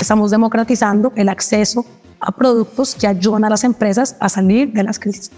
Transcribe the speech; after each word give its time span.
Estamos 0.00 0.30
democratizando 0.30 1.12
el 1.16 1.28
acceso 1.28 1.84
a 2.20 2.32
productos 2.32 2.94
que 2.94 3.06
ayudan 3.06 3.44
a 3.44 3.50
las 3.50 3.64
empresas 3.64 4.16
a 4.20 4.28
salir 4.28 4.72
de 4.72 4.82
las 4.82 4.98
crisis. 4.98 5.30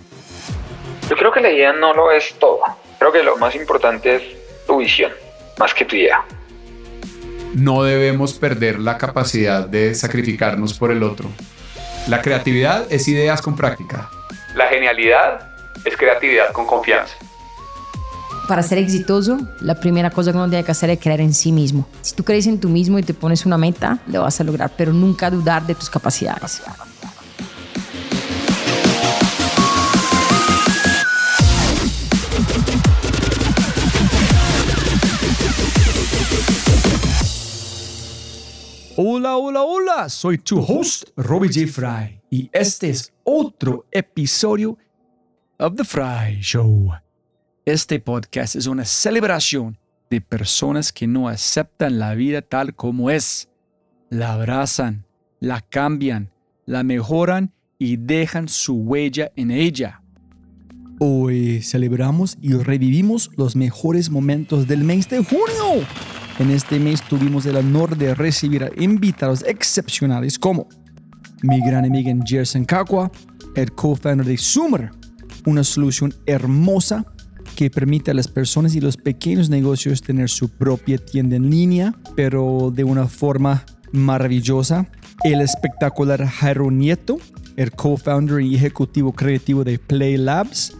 Yo 1.08 1.16
creo 1.16 1.32
que 1.32 1.40
la 1.40 1.50
idea 1.50 1.72
no 1.72 1.92
lo 1.94 2.12
es 2.12 2.34
todo. 2.38 2.60
Creo 2.98 3.12
que 3.12 3.22
lo 3.22 3.36
más 3.36 3.54
importante 3.54 4.16
es 4.16 4.22
tu 4.66 4.78
visión, 4.78 5.12
más 5.58 5.74
que 5.74 5.84
tu 5.84 5.96
idea. 5.96 6.24
No 7.54 7.82
debemos 7.82 8.34
perder 8.34 8.78
la 8.78 8.96
capacidad 8.96 9.66
de 9.66 9.94
sacrificarnos 9.94 10.78
por 10.78 10.92
el 10.92 11.02
otro. 11.02 11.28
La 12.06 12.22
creatividad 12.22 12.86
es 12.90 13.08
ideas 13.08 13.42
con 13.42 13.56
práctica. 13.56 14.08
La 14.54 14.68
genialidad 14.68 15.48
es 15.84 15.96
creatividad 15.96 16.52
con 16.52 16.66
confianza. 16.66 17.14
Para 18.50 18.64
ser 18.64 18.78
exitoso, 18.78 19.38
la 19.60 19.76
primera 19.76 20.10
cosa 20.10 20.32
que 20.32 20.36
uno 20.36 20.48
tiene 20.48 20.64
que 20.64 20.72
hacer 20.72 20.90
es 20.90 20.98
creer 20.98 21.20
en 21.20 21.32
sí 21.32 21.52
mismo. 21.52 21.86
Si 22.00 22.16
tú 22.16 22.24
crees 22.24 22.48
en 22.48 22.58
tú 22.58 22.68
mismo 22.68 22.98
y 22.98 23.04
te 23.04 23.14
pones 23.14 23.46
una 23.46 23.56
meta, 23.56 24.00
lo 24.08 24.22
vas 24.22 24.40
a 24.40 24.42
lograr, 24.42 24.72
pero 24.76 24.92
nunca 24.92 25.30
dudar 25.30 25.64
de 25.68 25.76
tus 25.76 25.88
capacidades. 25.88 26.60
Hola, 38.96 39.36
hola, 39.36 39.62
hola, 39.62 40.08
soy 40.08 40.38
tu 40.38 40.58
host, 40.58 41.04
Robbie 41.16 41.50
J. 41.54 41.72
Fry, 41.72 42.20
y 42.30 42.50
este 42.52 42.90
es 42.90 43.12
otro 43.22 43.86
episodio 43.92 44.76
of 45.56 45.76
The 45.76 45.84
Fry 45.84 46.40
Show. 46.40 46.90
Este 47.66 48.00
podcast 48.00 48.56
es 48.56 48.66
una 48.66 48.86
celebración 48.86 49.76
de 50.08 50.22
personas 50.22 50.92
que 50.92 51.06
no 51.06 51.28
aceptan 51.28 51.98
la 51.98 52.14
vida 52.14 52.40
tal 52.40 52.74
como 52.74 53.10
es. 53.10 53.50
La 54.08 54.32
abrazan, 54.32 55.04
la 55.40 55.60
cambian, 55.60 56.30
la 56.64 56.84
mejoran 56.84 57.52
y 57.78 57.98
dejan 57.98 58.48
su 58.48 58.76
huella 58.76 59.30
en 59.36 59.50
ella. 59.50 60.00
Hoy 61.00 61.60
celebramos 61.60 62.38
y 62.40 62.54
revivimos 62.54 63.30
los 63.36 63.54
mejores 63.56 64.08
momentos 64.08 64.66
del 64.66 64.82
mes 64.82 65.10
de 65.10 65.18
junio. 65.18 65.86
En 66.38 66.50
este 66.50 66.80
mes 66.80 67.02
tuvimos 67.02 67.44
el 67.44 67.56
honor 67.56 67.94
de 67.98 68.14
recibir 68.14 68.64
a 68.64 68.70
invitados 68.78 69.44
excepcionales 69.46 70.38
como 70.38 70.66
mi 71.42 71.60
gran 71.60 71.84
amiga 71.84 72.10
Jerson 72.24 72.64
Kakwa, 72.64 73.12
el 73.54 73.70
co-founder 73.72 74.26
de 74.26 74.38
Sumer, 74.38 74.92
una 75.44 75.62
solución 75.62 76.14
hermosa 76.24 77.04
que 77.60 77.68
permite 77.68 78.10
a 78.10 78.14
las 78.14 78.26
personas 78.26 78.74
y 78.74 78.80
los 78.80 78.96
pequeños 78.96 79.50
negocios 79.50 80.00
tener 80.00 80.30
su 80.30 80.48
propia 80.48 80.96
tienda 80.96 81.36
en 81.36 81.50
línea, 81.50 81.94
pero 82.16 82.72
de 82.74 82.84
una 82.84 83.06
forma 83.06 83.66
maravillosa. 83.92 84.88
El 85.24 85.42
espectacular 85.42 86.24
Jairo 86.24 86.70
Nieto, 86.70 87.18
el 87.56 87.70
co-founder 87.72 88.40
y 88.40 88.54
ejecutivo 88.54 89.12
creativo 89.12 89.62
de 89.62 89.78
Play 89.78 90.16
Labs, 90.16 90.74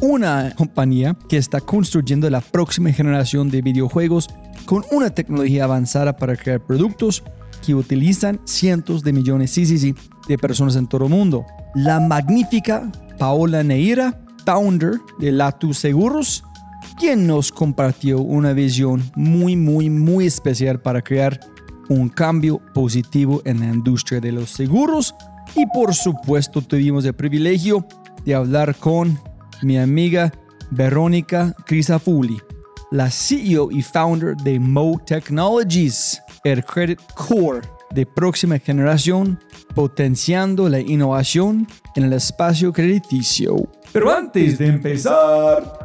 una 0.00 0.54
compañía 0.56 1.18
que 1.28 1.36
está 1.36 1.60
construyendo 1.60 2.30
la 2.30 2.40
próxima 2.40 2.90
generación 2.92 3.50
de 3.50 3.60
videojuegos 3.60 4.30
con 4.64 4.86
una 4.90 5.10
tecnología 5.10 5.64
avanzada 5.64 6.16
para 6.16 6.34
crear 6.34 6.60
productos 6.60 7.22
que 7.62 7.74
utilizan 7.74 8.40
cientos 8.46 9.02
de 9.02 9.12
millones 9.12 9.50
sí, 9.50 9.66
sí, 9.66 9.94
de 10.26 10.38
personas 10.38 10.76
en 10.76 10.86
todo 10.86 11.04
el 11.04 11.10
mundo. 11.10 11.44
La 11.74 12.00
magnífica 12.00 12.90
Paola 13.18 13.62
Neira, 13.62 14.18
founder 14.44 15.00
de 15.18 15.32
Latu 15.32 15.74
Seguros, 15.74 16.44
quien 16.98 17.26
nos 17.26 17.50
compartió 17.52 18.20
una 18.20 18.52
visión 18.52 19.02
muy, 19.14 19.56
muy, 19.56 19.90
muy 19.90 20.26
especial 20.26 20.80
para 20.80 21.02
crear 21.02 21.40
un 21.88 22.08
cambio 22.08 22.60
positivo 22.74 23.42
en 23.44 23.60
la 23.60 23.66
industria 23.66 24.20
de 24.20 24.32
los 24.32 24.50
seguros. 24.50 25.14
Y 25.54 25.66
por 25.66 25.94
supuesto 25.94 26.62
tuvimos 26.62 27.04
el 27.04 27.14
privilegio 27.14 27.86
de 28.24 28.34
hablar 28.34 28.74
con 28.76 29.18
mi 29.62 29.78
amiga 29.78 30.32
Verónica 30.70 31.54
Crisafulli, 31.66 32.38
la 32.90 33.10
CEO 33.10 33.70
y 33.70 33.82
founder 33.82 34.36
de 34.36 34.58
Mo 34.58 35.00
Technologies, 35.04 36.22
el 36.44 36.64
credit 36.64 37.00
core 37.14 37.60
de 37.94 38.06
próxima 38.06 38.58
generación, 38.58 39.38
potenciando 39.74 40.68
la 40.68 40.80
innovación 40.80 41.66
en 41.94 42.04
el 42.04 42.14
espacio 42.14 42.72
crediticio. 42.72 43.56
Pero 43.92 44.10
antes 44.10 44.58
de 44.58 44.66
empezar... 44.68 45.78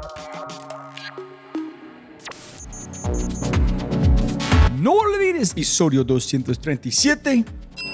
No 4.80 4.94
olvides 4.94 5.52
episodio 5.52 6.04
237, 6.06 7.44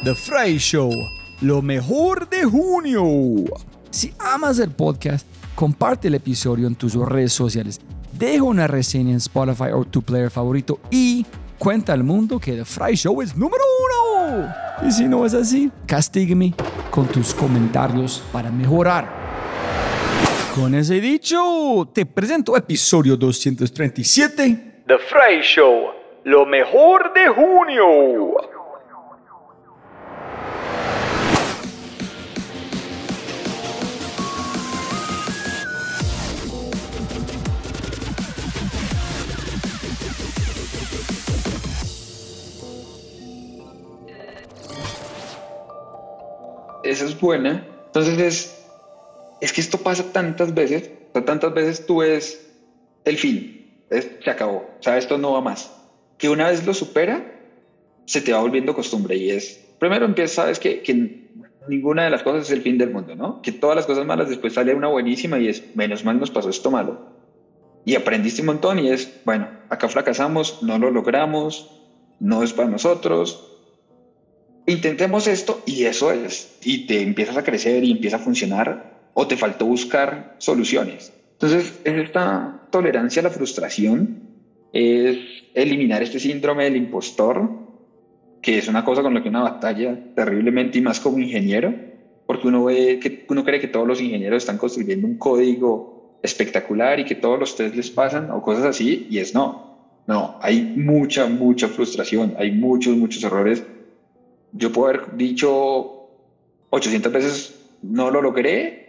The 0.04 0.14
Fry 0.14 0.58
Show, 0.60 0.92
lo 1.42 1.64
mejor 1.64 2.30
de 2.30 2.44
junio. 2.44 3.06
Si 3.90 4.14
amas 4.20 4.60
el 4.60 4.70
podcast, 4.70 5.26
comparte 5.56 6.10
el 6.10 6.16
episodio 6.16 6.68
en 6.68 6.76
tus 6.76 6.94
redes 6.94 7.34
sociales, 7.34 7.82
deja 8.12 8.44
una 8.44 8.68
reseña 8.68 9.12
en 9.12 9.18
Spotify 9.18 9.72
o 9.74 9.86
tu 9.86 10.04
player 10.04 10.30
favorito 10.30 10.80
y 10.92 11.26
cuenta 11.58 11.94
al 11.94 12.04
mundo 12.04 12.40
que 12.40 12.52
The 12.52 12.66
Fry 12.66 12.96
Show 12.96 13.20
es 13.24 13.36
número 13.36 13.64
uno. 14.28 14.54
Y 14.88 14.92
si 14.92 15.06
no 15.06 15.26
es 15.26 15.34
así, 15.34 15.72
castígueme 15.88 16.54
con 16.92 17.08
tus 17.08 17.34
comentarios 17.34 18.22
para 18.32 18.52
mejorar. 18.52 19.23
Con 20.56 20.76
ese 20.76 21.02
dicho, 21.02 21.90
te 21.92 22.06
presento 22.06 22.56
episodio 22.56 23.18
237. 23.18 24.84
The 24.86 25.00
Fry 25.00 25.42
Show, 25.42 25.88
lo 26.26 26.46
mejor 26.46 27.12
de 27.12 27.28
junio. 27.28 28.36
Esa 46.84 47.06
es 47.06 47.20
buena. 47.20 47.66
Entonces 47.88 48.20
es, 48.20 48.63
es 49.44 49.52
que 49.52 49.60
esto 49.60 49.78
pasa 49.78 50.14
tantas 50.14 50.54
veces, 50.54 50.90
o 51.14 51.22
tantas 51.22 51.54
veces 51.54 51.86
tú 51.86 51.98
ves 51.98 52.50
el 53.04 53.18
fin, 53.18 53.84
es, 53.90 54.10
se 54.24 54.30
acabó, 54.30 54.70
o 54.80 54.82
sea, 54.82 54.98
esto 54.98 55.18
no 55.18 55.34
va 55.34 55.42
más. 55.42 55.70
Que 56.18 56.30
una 56.30 56.48
vez 56.48 56.66
lo 56.66 56.74
supera, 56.74 57.42
se 58.06 58.22
te 58.22 58.32
va 58.32 58.40
volviendo 58.40 58.74
costumbre 58.74 59.18
y 59.18 59.32
es, 59.32 59.62
primero 59.80 60.06
empieza, 60.06 60.44
sabes 60.44 60.60
que, 60.60 60.82
que 60.82 61.28
ninguna 61.68 62.06
de 62.06 62.10
las 62.10 62.24
cosas 62.24 62.44
es 62.44 62.52
el 62.52 62.62
fin 62.62 62.78
del 62.78 62.92
mundo, 62.92 63.18
¿no? 63.18 63.42
Que 63.42 63.52
todas 63.52 63.76
las 63.76 63.86
cosas 63.86 64.06
malas 64.06 64.30
después 64.30 64.54
sale 64.54 64.74
una 64.74 64.88
buenísima 64.88 65.38
y 65.40 65.50
es, 65.50 65.76
menos 65.76 66.06
mal 66.06 66.22
nos 66.22 66.32
pasó 66.32 66.50
esto 66.50 66.72
malo. 66.72 67.02
Y 67.84 67.96
aprendiste 67.96 68.40
un 68.44 68.48
montón 68.48 68.80
y 68.80 68.92
es, 68.92 69.14
bueno, 69.26 69.50
acá 69.68 69.90
fracasamos, 69.90 70.64
no 70.64 70.78
lo 70.78 70.90
logramos, 70.90 71.82
no 72.22 72.44
es 72.44 72.54
para 72.54 72.70
nosotros, 72.70 73.58
intentemos 74.66 75.28
esto 75.28 75.62
y 75.66 75.84
eso 75.84 76.14
es, 76.14 76.60
y 76.64 76.88
te 76.88 77.02
empiezas 77.02 77.36
a 77.36 77.44
crecer 77.44 77.84
y 77.84 77.92
empieza 77.92 78.16
a 78.16 78.20
funcionar, 78.20 78.93
o 79.14 79.28
te 79.28 79.38
faltó 79.38 79.66
buscar 79.66 80.36
soluciones. 80.38 81.14
Entonces, 81.34 81.80
es 81.84 81.94
esta 81.94 82.68
tolerancia 82.72 83.22
a 83.22 83.24
la 83.24 83.30
frustración, 83.30 84.22
es 84.72 85.18
eliminar 85.54 86.02
este 86.02 86.20
síndrome 86.20 86.66
del 86.66 86.78
impostor, 86.78 87.50
que 88.42 88.58
es 88.58 88.68
una 88.68 88.84
cosa 88.84 89.02
con 89.02 89.14
la 89.14 89.22
que 89.22 89.30
una 89.30 89.44
batalla 89.44 89.98
terriblemente 90.16 90.80
y 90.80 90.82
más 90.82 91.00
como 91.00 91.20
ingeniero, 91.20 91.74
porque 92.26 92.48
uno 92.48 92.66
ve 92.66 93.00
que 93.00 93.26
uno 93.30 93.44
cree 93.44 93.60
que 93.60 93.68
todos 93.68 93.88
los 93.88 94.02
ingenieros 94.02 94.44
están 94.44 94.58
construyendo 94.58 95.08
un 95.08 95.18
código 95.18 96.20
espectacular 96.24 97.00
y 97.00 97.06
que 97.06 97.16
todos 97.16 97.40
los 97.40 97.56
test 97.56 97.76
les 97.76 97.90
pasan 97.92 98.32
o 98.32 98.42
cosas 98.42 98.66
así, 98.66 99.08
y 99.10 99.20
es 99.20 99.34
no. 99.34 99.74
No, 100.06 100.38
hay 100.42 100.62
mucha, 100.62 101.28
mucha 101.28 101.70
frustración, 101.70 102.36
hay 102.38 102.52
muchos, 102.52 102.96
muchos 102.98 103.24
errores 103.24 103.64
yo 104.54 104.72
puedo 104.72 104.90
haber 104.90 105.18
dicho 105.18 106.10
800 106.70 107.12
veces 107.12 107.60
no 107.82 108.12
lo 108.12 108.22
logré 108.22 108.83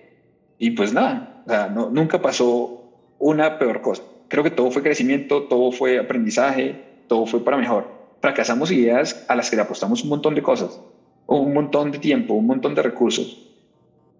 y 0.64 0.70
pues 0.70 0.94
nada, 0.94 1.42
nunca 1.90 2.22
pasó 2.22 2.84
una 3.18 3.58
peor 3.58 3.82
cosa. 3.82 4.02
Creo 4.28 4.42
que 4.42 4.50
todo 4.50 4.70
fue 4.70 4.82
crecimiento, 4.82 5.42
todo 5.42 5.72
fue 5.72 5.98
aprendizaje, 5.98 6.80
todo 7.06 7.26
fue 7.26 7.44
para 7.44 7.58
mejor. 7.58 7.86
Fracasamos 8.22 8.70
ideas 8.70 9.26
a 9.28 9.36
las 9.36 9.50
que 9.50 9.56
le 9.56 9.62
apostamos 9.62 10.02
un 10.04 10.08
montón 10.08 10.34
de 10.34 10.42
cosas, 10.42 10.80
un 11.26 11.52
montón 11.52 11.92
de 11.92 11.98
tiempo, 11.98 12.32
un 12.32 12.46
montón 12.46 12.74
de 12.74 12.80
recursos. 12.80 13.46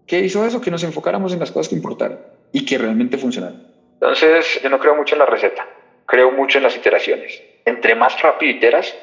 ¿Qué 0.07 0.21
hizo 0.21 0.45
eso? 0.45 0.61
Que 0.61 0.71
nos 0.71 0.85
enfocáramos 0.85 1.33
en 1.33 1.41
las 1.41 1.51
cosas 1.51 1.71
que 1.71 1.77
importaran 1.77 2.19
y 2.53 2.67
que 2.67 2.77
realmente 2.77 3.17
funcionaran. 3.17 3.67
Entonces, 3.95 4.61
yo 4.63 4.69
no 4.69 4.79
creo 4.79 4.95
mucho 4.97 5.15
en 5.15 5.21
la 5.21 5.27
receta, 5.27 5.67
creo 6.05 6.31
mucho 6.31 6.59
en 6.59 6.65
las 6.65 6.77
iteraciones. 6.77 7.43
Entre 7.65 7.95
más 7.95 8.21
rápido 8.21 8.53
iteras, 8.53 8.95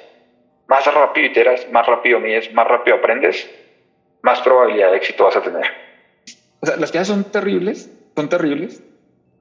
más 0.67 0.85
rápido 0.85 1.25
iteras, 1.25 1.67
más 1.71 1.87
rápido 1.87 2.19
mides, 2.19 2.53
más 2.53 2.67
rápido 2.67 2.97
aprendes, 2.97 3.49
más 4.21 4.39
probabilidad 4.41 4.91
de 4.91 4.97
éxito 4.97 5.23
vas 5.23 5.37
a 5.37 5.41
tener. 5.41 5.90
O 6.61 6.65
sea, 6.65 6.77
las 6.77 6.91
cosas 6.91 7.07
son 7.07 7.25
terribles, 7.25 7.91
son 8.15 8.29
terribles 8.29 8.83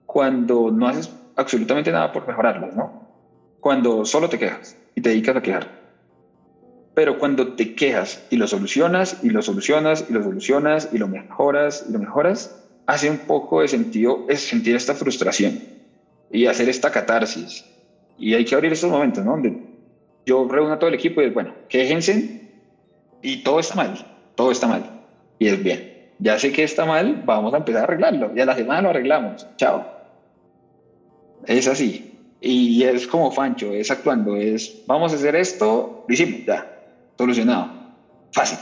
cuando 0.06 0.70
no 0.70 0.88
haces 0.88 1.10
absolutamente 1.36 1.92
nada 1.92 2.12
por 2.12 2.26
mejorarlas, 2.26 2.74
¿no? 2.74 3.10
cuando 3.60 4.04
solo 4.04 4.28
te 4.28 4.38
quejas 4.38 4.76
y 4.94 5.00
te 5.00 5.10
dedicas 5.10 5.36
a 5.36 5.42
quejar. 5.42 5.80
Pero 6.94 7.18
cuando 7.18 7.54
te 7.54 7.74
quejas 7.74 8.26
y 8.30 8.36
lo 8.36 8.46
solucionas 8.48 9.18
y 9.22 9.30
lo 9.30 9.42
solucionas 9.42 10.06
y 10.08 10.12
lo 10.12 10.22
solucionas 10.22 10.88
y 10.92 10.98
lo 10.98 11.06
mejoras 11.06 11.86
y 11.88 11.92
lo 11.92 11.98
mejoras, 11.98 12.64
hace 12.86 13.08
un 13.08 13.18
poco 13.18 13.60
de 13.60 13.68
sentido 13.68 14.26
es 14.28 14.40
sentir 14.40 14.74
esta 14.74 14.94
frustración 14.94 15.60
y 16.32 16.46
hacer 16.46 16.68
esta 16.68 16.90
catarsis. 16.90 17.64
Y 18.18 18.34
hay 18.34 18.44
que 18.44 18.54
abrir 18.54 18.72
estos 18.72 18.90
momentos, 18.90 19.24
¿no? 19.24 19.32
Donde 19.32 19.62
yo 20.26 20.46
reúno 20.48 20.72
a 20.72 20.78
todo 20.78 20.88
el 20.88 20.94
equipo 20.94 21.20
y 21.20 21.24
digo, 21.24 21.34
bueno, 21.34 21.54
quéjense 21.68 22.50
y 23.22 23.42
todo 23.42 23.60
está 23.60 23.76
mal, 23.76 23.94
todo 24.34 24.50
está 24.50 24.66
mal. 24.66 24.82
Y 25.38 25.46
es 25.48 25.62
bien. 25.62 25.89
Ya 26.20 26.38
sé 26.38 26.52
que 26.52 26.64
está 26.64 26.84
mal, 26.84 27.22
vamos 27.24 27.54
a 27.54 27.58
empezar 27.58 27.82
a 27.82 27.84
arreglarlo. 27.84 28.34
Ya 28.34 28.44
la 28.44 28.54
semana 28.54 28.82
lo 28.82 28.90
arreglamos. 28.90 29.46
Chao. 29.56 29.86
Es 31.46 31.66
así. 31.66 32.10
Y 32.40 32.82
es 32.84 33.06
como 33.06 33.30
Fancho, 33.30 33.72
es 33.72 33.90
actuando, 33.90 34.36
es 34.36 34.82
vamos 34.86 35.12
a 35.12 35.16
hacer 35.16 35.36
esto, 35.36 36.04
lo 36.08 36.14
hicimos, 36.14 36.46
ya, 36.46 36.66
solucionado. 37.18 37.70
Fácil. 38.32 38.58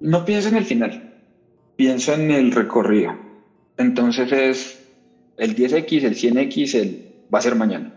No 0.00 0.24
pienso 0.24 0.48
en 0.48 0.56
el 0.56 0.64
final, 0.64 1.14
pienso 1.76 2.14
en 2.14 2.30
el 2.30 2.52
recorrido. 2.52 3.14
Entonces 3.76 4.32
es 4.32 4.88
el 5.36 5.54
10X, 5.54 6.04
el 6.04 6.14
100X, 6.14 6.74
el 6.76 7.14
va 7.32 7.40
a 7.40 7.42
ser 7.42 7.56
mañana. 7.56 7.92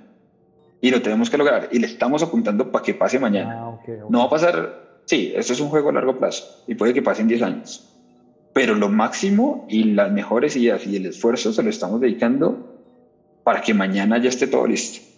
Y 0.81 0.91
lo 0.91 1.01
tenemos 1.01 1.29
que 1.29 1.37
lograr. 1.37 1.69
Y 1.71 1.79
le 1.79 1.87
estamos 1.87 2.21
apuntando 2.21 2.71
para 2.71 2.83
que 2.83 2.93
pase 2.93 3.17
mañana. 3.17 3.59
Ah. 3.61 3.79
No 4.09 4.19
va 4.19 4.25
a 4.25 4.29
pasar, 4.29 4.99
sí, 5.05 5.31
esto 5.35 5.53
es 5.53 5.59
un 5.61 5.69
juego 5.69 5.89
a 5.89 5.93
largo 5.93 6.17
plazo 6.17 6.63
y 6.67 6.75
puede 6.75 6.93
que 6.93 7.01
pasen 7.01 7.27
10 7.27 7.41
años. 7.43 7.90
Pero 8.53 8.75
lo 8.75 8.89
máximo 8.89 9.65
y 9.69 9.85
las 9.85 10.11
mejores 10.11 10.55
ideas 10.55 10.85
y 10.85 10.97
el 10.97 11.05
esfuerzo 11.05 11.53
se 11.53 11.63
lo 11.63 11.69
estamos 11.69 12.01
dedicando 12.01 12.71
para 13.43 13.61
que 13.61 13.73
mañana 13.73 14.17
ya 14.17 14.29
esté 14.29 14.47
todo 14.47 14.67
listo. 14.67 15.11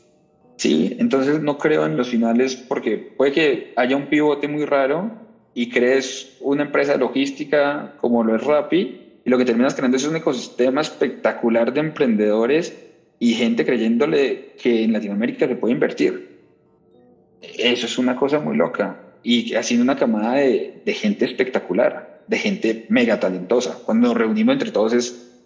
Sí, 0.58 0.96
entonces 1.00 1.42
no 1.42 1.58
creo 1.58 1.86
en 1.86 1.98
los 1.98 2.10
finales 2.10 2.56
porque 2.56 2.98
puede 2.98 3.32
que 3.32 3.74
haya 3.76 3.98
un 3.98 4.08
pivote 4.08 4.48
muy 4.48 4.66
raro 4.66 5.12
y 5.54 5.70
crees 5.70 6.38
una 6.42 6.64
empresa 6.64 6.96
logística 6.98 7.96
como 8.00 8.24
lo 8.24 8.36
es 8.36 8.44
Rappi 8.44 9.02
y 9.26 9.30
lo 9.30 9.38
que 9.38 9.46
terminas 9.46 9.74
creando 9.74 9.98
es 9.98 10.06
un 10.06 10.16
ecosistema 10.16 10.82
espectacular 10.82 11.74
de 11.74 11.80
emprendedores 11.80 12.78
y 13.20 13.34
gente 13.34 13.66
creyéndole 13.66 14.54
que 14.62 14.84
en 14.84 14.94
Latinoamérica 14.94 15.48
se 15.48 15.56
puede 15.56 15.74
invertir. 15.74 16.40
Eso 17.42 17.86
es 17.86 17.98
una 17.98 18.16
cosa 18.16 18.40
muy 18.40 18.56
loca 18.56 19.00
y 19.24 19.56
haciendo 19.56 19.84
una 19.84 19.96
camada 19.96 20.36
de 20.36 20.94
gente 20.94 21.26
espectacular, 21.26 22.13
de 22.28 22.38
gente 22.38 22.86
mega 22.90 23.20
talentosa. 23.20 23.78
Cuando 23.86 24.08
nos 24.08 24.18
reunimos 24.18 24.54
entre 24.54 24.72
todos 24.72 24.94
es 24.94 25.42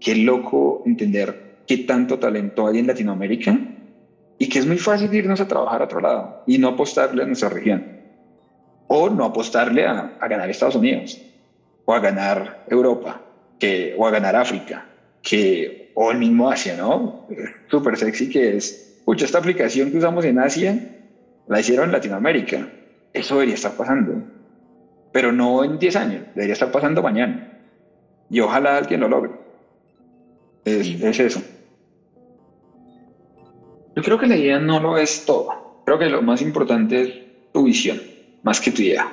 qué 0.00 0.14
loco 0.16 0.82
entender 0.86 1.50
qué 1.66 1.78
tanto 1.78 2.18
talento 2.18 2.66
hay 2.66 2.78
en 2.78 2.86
Latinoamérica 2.86 3.58
y 4.38 4.48
que 4.48 4.58
es 4.58 4.66
muy 4.66 4.78
fácil 4.78 5.12
irnos 5.14 5.40
a 5.40 5.48
trabajar 5.48 5.82
a 5.82 5.84
otro 5.84 6.00
lado 6.00 6.42
y 6.46 6.58
no 6.58 6.68
apostarle 6.68 7.22
a 7.22 7.26
nuestra 7.26 7.48
región 7.48 8.00
o 8.88 9.08
no 9.08 9.24
apostarle 9.24 9.86
a, 9.86 10.16
ganar 10.20 10.50
Estados 10.50 10.74
Unidos 10.74 11.20
o 11.84 11.94
a 11.94 12.00
ganar 12.00 12.64
Europa 12.68 13.22
que, 13.58 13.94
o 13.96 14.06
a 14.06 14.10
ganar 14.10 14.34
África 14.34 14.86
que, 15.22 15.92
o 15.94 16.10
el 16.10 16.18
mismo 16.18 16.50
Asia, 16.50 16.76
¿no? 16.76 17.28
Súper 17.70 17.96
sexy 17.96 18.30
que 18.30 18.56
es, 18.56 19.00
pucha, 19.04 19.26
esta 19.26 19.38
aplicación 19.38 19.90
que 19.92 19.98
usamos 19.98 20.24
en 20.24 20.38
Asia 20.38 20.96
la 21.46 21.60
hicieron 21.60 21.86
en 21.86 21.92
Latinoamérica. 21.92 22.68
Eso 23.12 23.34
debería 23.34 23.54
estar 23.54 23.72
pasando, 23.72 24.22
pero 25.12 25.32
no 25.32 25.64
en 25.64 25.78
10 25.78 25.96
años, 25.96 26.22
debería 26.34 26.54
estar 26.54 26.70
pasando 26.70 27.02
mañana. 27.02 27.58
Y 28.28 28.40
ojalá 28.40 28.76
alguien 28.76 29.00
lo 29.00 29.08
logre. 29.08 29.32
Es, 30.64 30.86
es 30.86 31.20
eso. 31.20 31.42
Yo 33.96 34.02
creo 34.02 34.18
que 34.18 34.26
la 34.26 34.36
idea 34.36 34.58
no 34.58 34.80
lo 34.80 34.96
es 34.96 35.24
todo. 35.26 35.82
Creo 35.84 35.98
que 35.98 36.08
lo 36.08 36.22
más 36.22 36.40
importante 36.42 37.02
es 37.02 37.12
tu 37.52 37.64
visión, 37.64 38.00
más 38.42 38.60
que 38.60 38.70
tu 38.70 38.82
idea. 38.82 39.10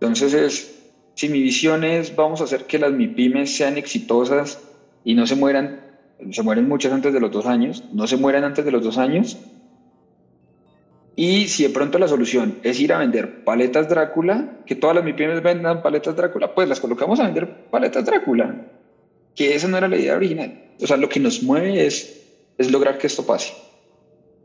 Entonces 0.00 0.34
es, 0.34 0.78
si 1.14 1.28
mi 1.28 1.40
visión 1.40 1.84
es, 1.84 2.14
vamos 2.14 2.40
a 2.40 2.44
hacer 2.44 2.64
que 2.66 2.78
las 2.78 2.92
MIPIMES 2.92 3.56
sean 3.56 3.76
exitosas 3.76 4.60
y 5.04 5.14
no 5.14 5.26
se 5.26 5.36
mueran, 5.36 5.80
se 6.30 6.42
mueren 6.42 6.68
muchas 6.68 6.92
antes 6.92 7.12
de 7.12 7.20
los 7.20 7.30
dos 7.30 7.46
años, 7.46 7.84
no 7.92 8.06
se 8.06 8.16
mueran 8.16 8.44
antes 8.44 8.64
de 8.64 8.72
los 8.72 8.82
dos 8.82 8.98
años. 8.98 9.38
Y 11.20 11.48
si 11.48 11.64
de 11.64 11.70
pronto 11.70 11.98
la 11.98 12.06
solución 12.06 12.60
es 12.62 12.78
ir 12.78 12.92
a 12.92 12.98
vender 12.98 13.42
paletas 13.42 13.88
Drácula, 13.88 14.60
que 14.64 14.76
todas 14.76 14.94
las 14.94 15.04
MIPIMES 15.04 15.42
vendan 15.42 15.82
paletas 15.82 16.14
Drácula, 16.14 16.54
pues 16.54 16.68
las 16.68 16.78
colocamos 16.78 17.18
a 17.18 17.24
vender 17.24 17.66
paletas 17.72 18.04
Drácula. 18.04 18.54
Que 19.34 19.56
esa 19.56 19.66
no 19.66 19.76
era 19.76 19.88
la 19.88 19.96
idea 19.96 20.14
original. 20.14 20.66
O 20.80 20.86
sea, 20.86 20.96
lo 20.96 21.08
que 21.08 21.18
nos 21.18 21.42
mueve 21.42 21.84
es, 21.84 22.24
es 22.56 22.70
lograr 22.70 22.98
que 22.98 23.08
esto 23.08 23.26
pase. 23.26 23.52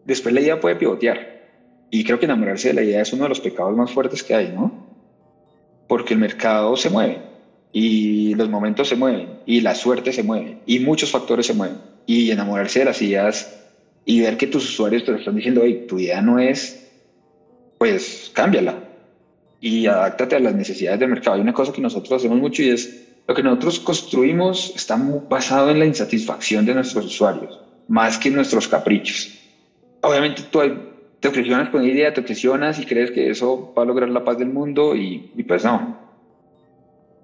Después 0.03 0.33
la 0.33 0.41
idea 0.41 0.59
puede 0.59 0.75
pivotear. 0.75 1.43
Y 1.91 2.03
creo 2.03 2.17
que 2.17 2.25
enamorarse 2.25 2.69
de 2.69 2.73
la 2.73 2.81
idea 2.81 3.03
es 3.03 3.13
uno 3.13 3.21
de 3.25 3.29
los 3.29 3.39
pecados 3.39 3.77
más 3.77 3.91
fuertes 3.91 4.23
que 4.23 4.33
hay, 4.33 4.49
¿no? 4.49 4.87
Porque 5.87 6.15
el 6.15 6.19
mercado 6.19 6.75
se 6.75 6.89
mueve 6.89 7.21
y 7.71 8.33
los 8.33 8.49
momentos 8.49 8.87
se 8.87 8.95
mueven 8.95 9.41
y 9.45 9.61
la 9.61 9.75
suerte 9.75 10.11
se 10.11 10.23
mueve 10.23 10.57
y 10.65 10.79
muchos 10.79 11.11
factores 11.11 11.45
se 11.45 11.53
mueven. 11.53 11.77
Y 12.07 12.31
enamorarse 12.31 12.79
de 12.79 12.85
las 12.85 12.99
ideas 12.99 13.62
y 14.05 14.21
ver 14.21 14.37
que 14.37 14.47
tus 14.47 14.65
usuarios 14.65 15.05
te 15.05 15.15
están 15.15 15.35
diciendo, 15.35 15.61
hey, 15.63 15.85
tu 15.87 15.99
idea 15.99 16.21
no 16.21 16.39
es, 16.39 16.91
pues 17.77 18.31
cámbiala 18.33 18.75
y 19.63 19.87
adáctate 19.87 20.35
a 20.35 20.39
las 20.39 20.55
necesidades 20.55 20.99
del 20.99 21.09
mercado. 21.09 21.35
Hay 21.35 21.41
una 21.41 21.53
cosa 21.53 21.71
que 21.71 21.81
nosotros 21.81 22.19
hacemos 22.19 22.37
mucho 22.37 22.61
y 22.61 22.69
es 22.69 23.07
lo 23.25 23.33
que 23.33 23.41
nosotros 23.41 23.79
construimos 23.79 24.73
está 24.75 24.97
muy 24.97 25.21
basado 25.29 25.69
en 25.69 25.79
la 25.79 25.85
insatisfacción 25.85 26.65
de 26.65 26.73
nuestros 26.73 27.05
usuarios, 27.05 27.61
más 27.87 28.17
que 28.17 28.27
en 28.27 28.35
nuestros 28.35 28.67
caprichos. 28.67 29.39
Obviamente 30.01 30.41
tú 30.51 30.59
te 31.21 31.27
obsesionas 31.29 31.69
con 31.69 31.85
idea, 31.85 32.13
te 32.13 32.19
obsesionas 32.19 32.77
y 32.79 32.85
crees 32.85 33.11
que 33.11 33.29
eso 33.29 33.73
va 33.77 33.83
a 33.83 33.85
lograr 33.85 34.09
la 34.09 34.25
paz 34.25 34.37
del 34.37 34.49
mundo 34.49 34.97
y, 34.97 35.31
y 35.33 35.43
pues 35.43 35.63
no. 35.63 35.97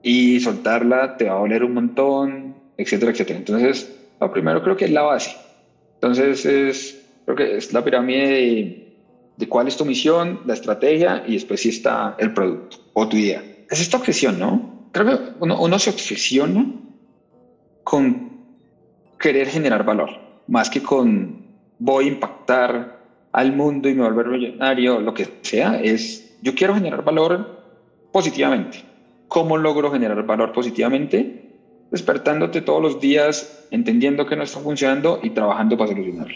Y 0.01 0.39
soltarla 0.39 1.17
te 1.17 1.25
va 1.25 1.35
a 1.35 1.39
doler 1.39 1.65
un 1.65 1.73
montón, 1.73 2.55
etcétera, 2.77 3.11
etcétera. 3.11 3.39
Entonces, 3.39 3.93
lo 4.21 4.31
primero 4.31 4.63
creo 4.63 4.77
que 4.77 4.85
es 4.85 4.91
la 4.91 5.01
base. 5.01 5.35
Entonces, 6.01 6.45
es, 6.45 7.05
creo 7.25 7.35
que 7.35 7.57
es 7.57 7.73
la 7.73 7.83
pirámide 7.83 8.87
de, 9.37 9.49
cuál 9.49 9.67
es 9.67 9.75
tu 9.75 9.83
misión, 9.83 10.39
la 10.45 10.53
estrategia 10.53 11.23
y 11.27 11.33
después 11.33 11.61
sí 11.61 11.69
está 11.69 12.15
el 12.19 12.33
producto 12.33 12.77
o 12.93 13.07
tu 13.07 13.17
idea. 13.17 13.43
Es 13.69 13.81
esta 13.81 13.97
obsesión, 13.97 14.39
¿no? 14.39 14.87
Creo 14.93 15.05
que 15.05 15.33
uno, 15.41 15.61
uno 15.61 15.77
se 15.77 15.89
obsesiona 15.89 16.65
con 17.83 18.29
querer 19.19 19.47
generar 19.47 19.83
valor, 19.83 20.09
más 20.47 20.69
que 20.69 20.81
con 20.81 21.45
voy 21.79 22.05
a 22.05 22.07
impactar 22.07 22.99
al 23.31 23.51
mundo 23.51 23.89
y 23.89 23.93
me 23.93 24.03
volver 24.03 24.27
millonario, 24.27 25.01
lo 25.01 25.13
que 25.13 25.27
sea, 25.41 25.81
es 25.81 26.37
yo 26.41 26.55
quiero 26.55 26.75
generar 26.75 27.03
valor 27.03 27.63
positivamente. 28.11 28.83
¿Cómo 29.27 29.57
logro 29.57 29.91
generar 29.91 30.25
valor 30.25 30.51
positivamente? 30.53 31.48
Despertándote 31.91 32.61
todos 32.61 32.81
los 32.81 32.99
días, 32.99 33.65
entendiendo 33.71 34.25
que 34.27 34.35
no 34.35 34.43
está 34.43 34.59
funcionando 34.59 35.19
y 35.23 35.31
trabajando 35.31 35.77
para 35.77 35.91
solucionarlo. 35.91 36.35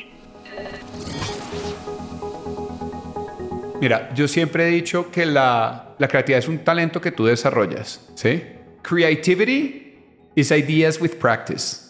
Mira, 3.79 4.13
yo 4.13 4.27
siempre 4.27 4.67
he 4.67 4.71
dicho 4.71 5.11
que 5.11 5.25
la, 5.25 5.95
la 5.99 6.07
creatividad 6.07 6.39
es 6.39 6.47
un 6.47 6.59
talento 6.59 7.01
que 7.01 7.11
tú 7.11 7.25
desarrollas, 7.25 8.09
¿sí? 8.15 8.41
Creativity 8.81 9.95
is 10.35 10.51
ideas 10.51 10.99
with 11.01 11.15
practice. 11.19 11.83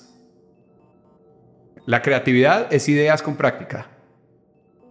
La 1.86 2.02
creatividad 2.02 2.74
es 2.74 2.88
ideas 2.90 3.22
con 3.22 3.36
práctica. 3.36 3.90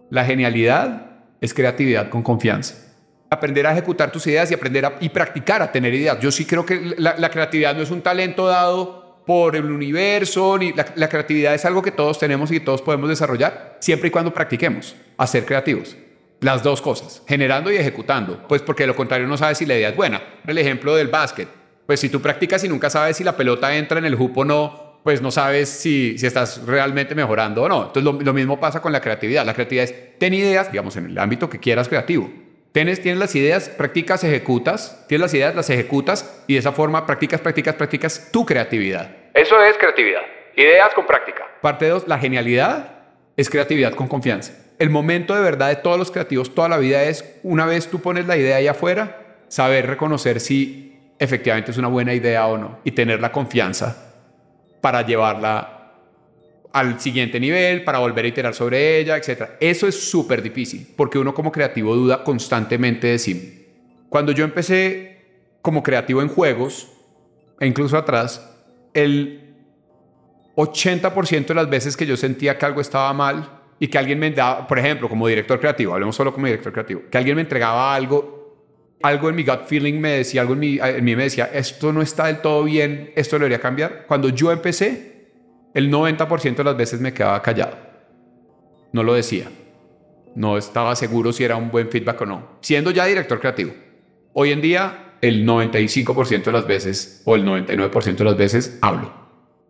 La 0.09 0.23
genialidad 0.25 1.25
es 1.41 1.53
creatividad 1.53 2.09
con 2.09 2.23
confianza. 2.23 2.92
Aprender 3.33 3.65
a 3.65 3.71
ejecutar 3.71 4.11
tus 4.11 4.27
ideas 4.27 4.51
y 4.51 4.53
aprender 4.53 4.85
a, 4.85 4.95
y 4.99 5.09
practicar 5.09 5.61
a 5.61 5.71
tener 5.71 5.93
ideas. 5.93 6.19
Yo 6.19 6.31
sí 6.31 6.45
creo 6.45 6.65
que 6.65 6.95
la, 6.97 7.29
creatividad 7.29 7.75
no 7.75 7.81
es 7.81 7.89
un 7.89 8.01
talento 8.01 8.45
dado 8.45 9.23
por 9.25 9.55
el 9.55 9.65
universo, 9.65 10.57
ni 10.57 10.71
la, 10.73 11.09
creatividad 11.09 11.55
es 11.55 11.65
algo 11.65 11.81
que 11.81 11.91
todos 11.91 12.19
tenemos 12.19 12.51
y 12.51 12.59
todos 12.59 12.81
podemos 12.81 13.09
desarrollar 13.09 13.77
siempre 13.79 14.09
y 14.09 14.11
cuando 14.11 14.33
practiquemos 14.33 14.95
a 15.17 15.25
ser 15.25 15.45
creativos. 15.45 15.97
Las 16.41 16.61
dos 16.61 16.81
cosas, 16.81 17.23
generando 17.27 17.71
y 17.71 17.77
ejecutando, 17.77 18.45
pues 18.47 18.61
porque 18.61 18.83
de 18.83 18.87
lo 18.87 18.95
contrario 18.95 19.27
no 19.27 19.37
sabes 19.37 19.57
si 19.57 19.65
la 19.65 19.75
idea 19.75 19.89
es 19.89 19.95
buena. 19.95 20.21
El 20.45 20.57
ejemplo 20.57 20.93
del 20.95 21.07
básquet, 21.07 21.47
pues 21.87 21.99
si 21.99 22.09
tú 22.09 22.21
practicas 22.21 22.63
y 22.63 22.69
nunca 22.69 22.89
sabes 22.89 23.17
si 23.17 23.23
la 23.23 23.35
pelota 23.35 23.75
entra 23.75 23.97
en 23.97 24.05
el 24.05 24.15
hoop 24.15 24.37
o 24.37 24.45
no, 24.45 24.99
pues 25.03 25.21
no 25.21 25.31
sabes 25.31 25.69
si, 25.69 26.17
si 26.17 26.25
estás 26.25 26.65
realmente 26.65 27.13
mejorando 27.15 27.63
o 27.63 27.69
no. 27.69 27.87
Entonces 27.87 28.03
lo, 28.03 28.13
lo, 28.13 28.33
mismo 28.33 28.59
pasa 28.59 28.81
con 28.81 28.91
la 28.91 29.01
creatividad. 29.01 29.45
La 29.45 29.53
creatividad 29.53 29.85
es, 29.85 30.17
ten 30.17 30.33
ideas, 30.33 30.71
digamos, 30.71 30.95
en 30.95 31.07
el 31.07 31.17
ámbito 31.17 31.49
que 31.49 31.59
quieras 31.59 31.89
creativo. 31.89 32.31
Tienes, 32.73 33.03
tienes 33.03 33.19
las 33.19 33.35
ideas, 33.35 33.69
practicas, 33.69 34.23
ejecutas, 34.23 35.05
tienes 35.07 35.21
las 35.21 35.33
ideas, 35.35 35.53
las 35.53 35.69
ejecutas 35.69 36.43
y 36.47 36.53
de 36.53 36.59
esa 36.59 36.71
forma 36.71 37.05
practicas, 37.05 37.39
practicas, 37.39 37.75
practicas 37.75 38.29
tu 38.31 38.47
creatividad. 38.47 39.11
Eso 39.35 39.61
es 39.61 39.77
creatividad. 39.77 40.23
Ideas 40.55 40.91
con 40.95 41.05
práctica. 41.05 41.45
Parte 41.61 41.87
2, 41.87 42.07
la 42.07 42.17
genialidad 42.17 43.03
es 43.37 43.51
creatividad 43.51 43.93
con 43.93 44.07
confianza. 44.07 44.53
El 44.79 44.89
momento 44.89 45.35
de 45.35 45.41
verdad 45.41 45.69
de 45.69 45.75
todos 45.75 45.99
los 45.99 46.09
creativos 46.09 46.55
toda 46.55 46.67
la 46.67 46.77
vida 46.77 47.03
es, 47.03 47.39
una 47.43 47.67
vez 47.67 47.91
tú 47.91 48.01
pones 48.01 48.25
la 48.25 48.37
idea 48.37 48.55
ahí 48.55 48.67
afuera, 48.67 49.19
saber 49.49 49.85
reconocer 49.85 50.39
si 50.39 50.99
efectivamente 51.19 51.69
es 51.69 51.77
una 51.77 51.89
buena 51.89 52.15
idea 52.15 52.47
o 52.47 52.57
no 52.57 52.79
y 52.83 52.93
tener 52.93 53.21
la 53.21 53.31
confianza 53.31 54.15
para 54.81 55.03
llevarla 55.05 55.82
al 56.73 56.99
siguiente 56.99 57.39
nivel 57.39 57.83
para 57.83 57.99
volver 57.99 58.25
a 58.25 58.27
iterar 58.27 58.53
sobre 58.55 58.97
ella, 58.99 59.15
etc. 59.15 59.51
Eso 59.59 59.87
es 59.87 60.09
súper 60.09 60.41
difícil 60.41 60.87
porque 60.97 61.19
uno 61.19 61.33
como 61.33 61.51
creativo 61.51 61.95
duda 61.95 62.23
constantemente 62.23 63.07
de 63.07 63.19
sí. 63.19 63.67
Cuando 64.09 64.31
yo 64.31 64.43
empecé 64.43 65.13
como 65.61 65.83
creativo 65.83 66.21
en 66.21 66.27
juegos, 66.27 66.91
e 67.59 67.67
incluso 67.67 67.95
atrás, 67.95 68.49
el 68.93 69.55
80% 70.55 71.45
de 71.45 71.53
las 71.53 71.69
veces 71.69 71.95
que 71.95 72.05
yo 72.05 72.17
sentía 72.17 72.57
que 72.57 72.65
algo 72.65 72.81
estaba 72.81 73.13
mal 73.13 73.61
y 73.79 73.87
que 73.87 73.97
alguien 73.97 74.19
me 74.19 74.31
daba, 74.31 74.67
por 74.67 74.79
ejemplo, 74.79 75.07
como 75.07 75.27
director 75.27 75.59
creativo, 75.59 75.93
hablemos 75.93 76.15
solo 76.15 76.33
como 76.33 76.47
director 76.47 76.73
creativo, 76.73 77.03
que 77.09 77.17
alguien 77.17 77.35
me 77.35 77.43
entregaba 77.43 77.93
algo, 77.93 78.97
algo 79.03 79.29
en 79.29 79.35
mi 79.35 79.43
gut 79.43 79.65
feeling 79.67 79.99
me 79.99 80.09
decía, 80.09 80.41
algo 80.41 80.53
en 80.53 80.59
mí, 80.59 80.79
en 80.81 81.03
mí 81.03 81.15
me 81.15 81.23
decía, 81.23 81.49
esto 81.53 81.93
no 81.93 82.01
está 82.01 82.27
del 82.27 82.39
todo 82.39 82.63
bien, 82.63 83.11
esto 83.15 83.37
lo 83.37 83.41
debería 83.45 83.61
cambiar. 83.61 84.05
Cuando 84.07 84.29
yo 84.29 84.51
empecé, 84.51 85.12
el 85.73 85.91
90% 85.91 86.55
de 86.55 86.63
las 86.63 86.77
veces 86.77 87.01
me 87.01 87.13
quedaba 87.13 87.41
callado. 87.41 87.77
No 88.91 89.03
lo 89.03 89.13
decía. 89.13 89.49
No 90.35 90.57
estaba 90.57 90.95
seguro 90.95 91.33
si 91.33 91.43
era 91.43 91.55
un 91.55 91.71
buen 91.71 91.89
feedback 91.89 92.21
o 92.21 92.25
no. 92.25 92.57
Siendo 92.61 92.91
ya 92.91 93.05
director 93.05 93.39
creativo. 93.39 93.73
Hoy 94.33 94.51
en 94.51 94.61
día, 94.61 95.15
el 95.21 95.45
95% 95.47 96.43
de 96.43 96.51
las 96.51 96.67
veces 96.67 97.21
o 97.25 97.35
el 97.35 97.45
99% 97.45 98.15
de 98.15 98.23
las 98.23 98.37
veces 98.37 98.77
hablo. 98.81 99.11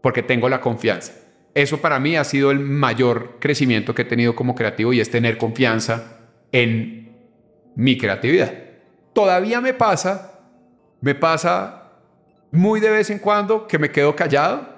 Porque 0.02 0.24
tengo 0.24 0.50
la 0.50 0.62
confianza. 0.62 1.14
Eso 1.54 1.80
para 1.80 2.00
mí 2.00 2.16
ha 2.16 2.24
sido 2.24 2.52
el 2.52 2.60
mayor 2.60 3.38
crecimiento 3.40 3.94
que 3.94 4.02
he 4.02 4.06
tenido 4.06 4.36
como 4.36 4.56
creativo 4.56 4.92
y 4.92 5.00
es 5.00 5.10
tener 5.10 5.38
confianza 5.38 6.18
en 6.52 7.16
mi 7.76 7.98
creatividad. 7.98 8.54
Todavía 9.14 9.62
me 9.62 9.74
pasa, 9.74 10.40
me 11.00 11.14
pasa 11.14 11.92
muy 12.52 12.80
de 12.80 12.90
vez 12.90 13.10
en 13.10 13.20
cuando 13.20 13.68
que 13.68 13.78
me 13.78 13.92
quedo 13.92 14.16
callado 14.16 14.73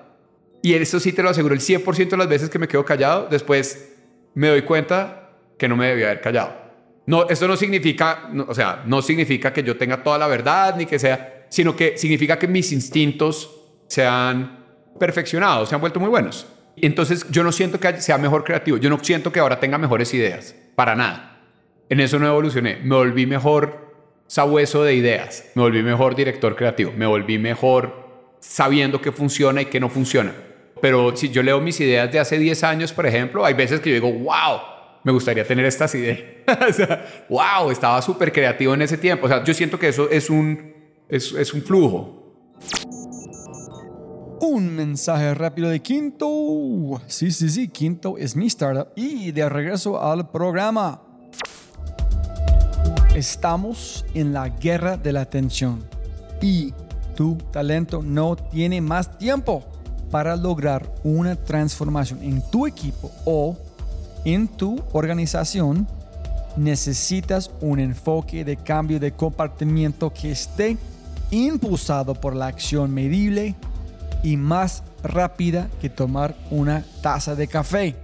y 0.65 0.73
eso 0.73 0.99
sí 0.99 1.13
te 1.13 1.21
lo 1.21 1.29
aseguro, 1.29 1.53
el 1.53 1.61
100% 1.61 2.09
de 2.09 2.17
las 2.17 2.27
veces 2.27 2.49
que 2.49 2.57
me 2.57 2.67
quedo 2.67 2.83
callado, 2.83 3.27
después 3.29 3.93
me 4.33 4.47
doy 4.47 4.63
cuenta 4.63 5.29
que 5.59 5.67
no 5.67 5.75
me 5.75 5.85
debía 5.85 6.07
haber 6.07 6.21
callado. 6.21 6.55
No, 7.05 7.29
esto 7.29 7.47
no 7.47 7.55
significa, 7.55 8.31
o 8.47 8.53
sea, 8.55 8.81
no 8.83 9.03
significa 9.03 9.53
que 9.53 9.61
yo 9.61 9.77
tenga 9.77 10.01
toda 10.01 10.17
la 10.17 10.25
verdad 10.25 10.75
ni 10.75 10.87
que 10.87 10.97
sea, 10.97 11.45
sino 11.49 11.75
que 11.75 11.99
significa 11.99 12.39
que 12.39 12.47
mis 12.47 12.71
instintos 12.71 13.61
se 13.85 14.07
han 14.07 14.65
perfeccionado, 14.99 15.67
se 15.67 15.75
han 15.75 15.81
vuelto 15.81 15.99
muy 15.99 16.09
buenos. 16.09 16.47
Entonces 16.77 17.27
yo 17.29 17.43
no 17.43 17.51
siento 17.51 17.79
que 17.79 18.01
sea 18.01 18.17
mejor 18.17 18.43
creativo, 18.43 18.77
yo 18.77 18.89
no 18.89 18.97
siento 19.03 19.31
que 19.31 19.39
ahora 19.39 19.59
tenga 19.59 19.77
mejores 19.77 20.15
ideas, 20.15 20.55
para 20.73 20.95
nada. 20.95 21.43
En 21.89 21.99
eso 21.99 22.17
no 22.17 22.25
evolucioné, 22.25 22.77
me 22.77 22.95
volví 22.95 23.27
mejor 23.27 23.93
sabueso 24.25 24.83
de 24.83 24.95
ideas, 24.95 25.45
me 25.53 25.61
volví 25.61 25.83
mejor 25.83 26.15
director 26.15 26.55
creativo, 26.55 26.91
me 26.97 27.05
volví 27.05 27.37
mejor 27.37 28.33
sabiendo 28.39 28.99
qué 28.99 29.11
funciona 29.11 29.61
y 29.61 29.65
qué 29.65 29.79
no 29.79 29.89
funciona 29.89 30.33
pero 30.85 31.17
si 31.17 31.29
yo 31.29 31.41
leo 31.41 31.59
mis 31.59 31.79
ideas 31.79 32.11
de 32.11 32.19
hace 32.19 32.37
10 32.37 32.63
años, 32.63 32.93
por 32.93 33.07
ejemplo, 33.07 33.43
hay 33.43 33.55
veces 33.55 33.79
que 33.79 33.89
yo 33.89 33.95
digo, 33.95 34.11
wow, 34.11 34.59
me 35.03 35.11
gustaría 35.11 35.43
tener 35.43 35.65
estas 35.65 35.95
ideas. 35.95 36.19
o 36.69 36.71
sea, 36.71 37.25
wow, 37.27 37.71
estaba 37.71 37.99
súper 38.03 38.31
creativo 38.31 38.75
en 38.75 38.83
ese 38.83 38.95
tiempo. 38.95 39.25
O 39.25 39.27
sea, 39.27 39.43
yo 39.43 39.51
siento 39.55 39.79
que 39.79 39.87
eso 39.87 40.07
es 40.11 40.29
un, 40.29 40.75
es, 41.09 41.31
es 41.31 41.51
un 41.55 41.63
flujo. 41.63 42.37
Un 44.41 44.75
mensaje 44.75 45.33
rápido 45.33 45.69
de 45.69 45.79
Quinto. 45.79 47.01
Sí, 47.07 47.31
sí, 47.31 47.49
sí, 47.49 47.67
Quinto 47.67 48.19
es 48.19 48.35
mi 48.35 48.45
startup. 48.45 48.89
Y 48.95 49.31
de 49.31 49.49
regreso 49.49 49.99
al 49.99 50.29
programa. 50.29 51.01
Estamos 53.15 54.05
en 54.13 54.33
la 54.33 54.49
guerra 54.49 54.97
de 54.97 55.13
la 55.13 55.21
atención. 55.21 55.83
Y 56.43 56.75
tu 57.15 57.37
talento 57.51 58.03
no 58.03 58.35
tiene 58.35 58.81
más 58.81 59.17
tiempo 59.17 59.65
para 60.11 60.35
lograr 60.35 60.89
una 61.03 61.35
transformación 61.35 62.21
en 62.23 62.41
tu 62.49 62.67
equipo 62.67 63.11
o 63.25 63.57
en 64.23 64.47
tu 64.47 64.81
organización, 64.93 65.87
necesitas 66.57 67.51
un 67.61 67.79
enfoque 67.79 68.43
de 68.45 68.57
cambio 68.57 68.99
de 68.99 69.11
comportamiento 69.11 70.11
que 70.11 70.31
esté 70.31 70.77
impulsado 71.31 72.15
por 72.15 72.35
la 72.35 72.47
acción 72.47 72.93
medible 72.93 73.55
y 74.23 74.37
más 74.37 74.83
rápida 75.03 75.69
que 75.81 75.89
tomar 75.89 76.35
una 76.49 76.83
taza 77.01 77.35
de 77.35 77.47
café. 77.47 77.95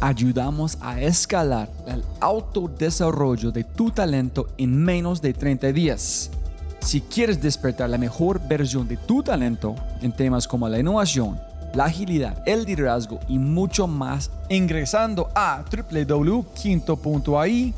Ayudamos 0.00 0.76
a 0.80 1.00
escalar 1.00 1.70
el 1.86 2.04
autodesarrollo 2.20 3.50
de 3.52 3.64
tu 3.64 3.90
talento 3.90 4.48
en 4.58 4.76
menos 4.76 5.22
de 5.22 5.32
30 5.32 5.72
días. 5.72 6.30
Si 6.84 7.00
quieres 7.00 7.40
despertar 7.40 7.88
la 7.88 7.96
mejor 7.96 8.38
versión 8.46 8.86
de 8.86 8.98
tu 8.98 9.22
talento 9.22 9.74
en 10.02 10.12
temas 10.12 10.46
como 10.46 10.68
la 10.68 10.78
innovación, 10.78 11.40
la 11.72 11.86
agilidad, 11.86 12.42
el 12.44 12.66
liderazgo 12.66 13.20
y 13.26 13.38
mucho 13.38 13.86
más, 13.86 14.30
ingresando 14.50 15.30
a 15.34 15.64
www.quinto.ai 15.90 17.72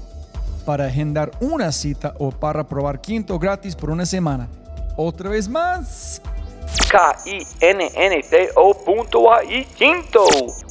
para 0.65 0.87
agendar 0.87 1.31
una 1.41 1.71
cita 1.71 2.15
o 2.19 2.33
para 2.33 2.67
probar 2.67 3.01
Quinto 3.01 3.39
gratis 3.39 3.77
por 3.77 3.91
una 3.91 4.05
semana. 4.05 4.49
Otra 4.97 5.31
vez 5.31 5.49
más. 5.49 6.21
K-I-N-N-T-O.ai 6.91 7.37
Quinto. 9.77 10.66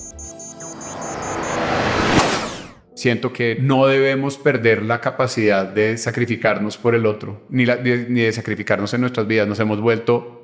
Siento 2.95 3.33
que 3.33 3.57
no 3.59 3.87
debemos 3.87 4.37
perder 4.37 4.83
la 4.83 5.01
capacidad 5.01 5.65
de 5.65 5.97
sacrificarnos 5.97 6.77
por 6.77 6.95
el 6.95 7.05
otro, 7.05 7.45
ni, 7.49 7.65
de 7.65 8.31
sacrificarnos 8.31 8.93
en 8.93 9.01
nuestras 9.01 9.27
vidas. 9.27 9.47
Nos 9.47 9.59
hemos 9.59 9.81
vuelto 9.81 10.35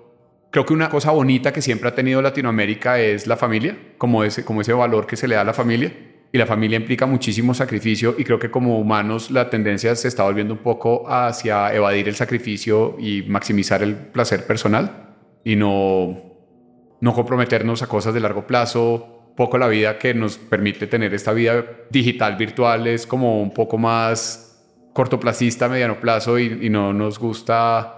Creo 0.51 0.65
que 0.65 0.73
una 0.73 0.89
cosa 0.89 1.11
bonita 1.11 1.53
que 1.53 1.61
siempre 1.61 1.87
ha 1.87 1.95
tenido 1.95 2.21
Latinoamérica 2.21 2.99
es 2.99 3.25
la 3.25 3.37
familia, 3.37 3.77
como 3.97 4.25
ese, 4.25 4.43
valor 4.73 5.07
que 5.07 5.15
se 5.15 5.29
le 5.29 5.35
da 5.35 5.41
a 5.41 5.45
la 5.45 5.53
familia. 5.53 5.93
Y 6.33 6.37
la 6.37 6.45
familia 6.45 6.77
implica 6.77 7.05
muchísimo 7.05 7.53
sacrificio 7.53 8.15
y 8.17 8.25
creo 8.25 8.37
que 8.37 8.51
como 8.51 8.77
humanos 8.77 9.31
la 9.31 9.49
tendencia 9.49 9.95
se 9.95 10.09
está 10.09 10.23
volviendo 10.23 10.53
un 10.53 10.59
poco 10.59 11.09
hacia 11.09 11.73
evadir 11.73 12.09
el 12.09 12.15
sacrificio 12.15 12.97
y 12.99 13.23
maximizar 13.23 13.81
el 13.81 13.95
placer 13.95 14.45
personal 14.45 15.15
y 15.45 15.55
no 15.55 16.35
comprometernos 17.01 17.81
a 17.81 17.87
cosas 17.87 18.13
de 18.13 18.19
largo 18.19 18.45
plazo. 18.45 19.10
Poco 19.35 19.57
la 19.57 19.67
vida 19.67 19.97
que 19.97 20.13
nos 20.13 20.37
permite 20.37 20.87
tener 20.87 21.13
esta 21.13 21.33
vida 21.33 21.63
digital 21.89 22.35
virtual 22.35 22.87
es 22.87 23.07
como 23.07 23.41
un 23.41 23.53
poco 23.53 23.77
más 23.77 24.47
cortoplacista, 24.93 25.69
mediano 25.69 25.99
plazo 25.99 26.37
y, 26.37 26.69
no 26.69 26.93
nos 26.93 27.17
gusta 27.17 27.97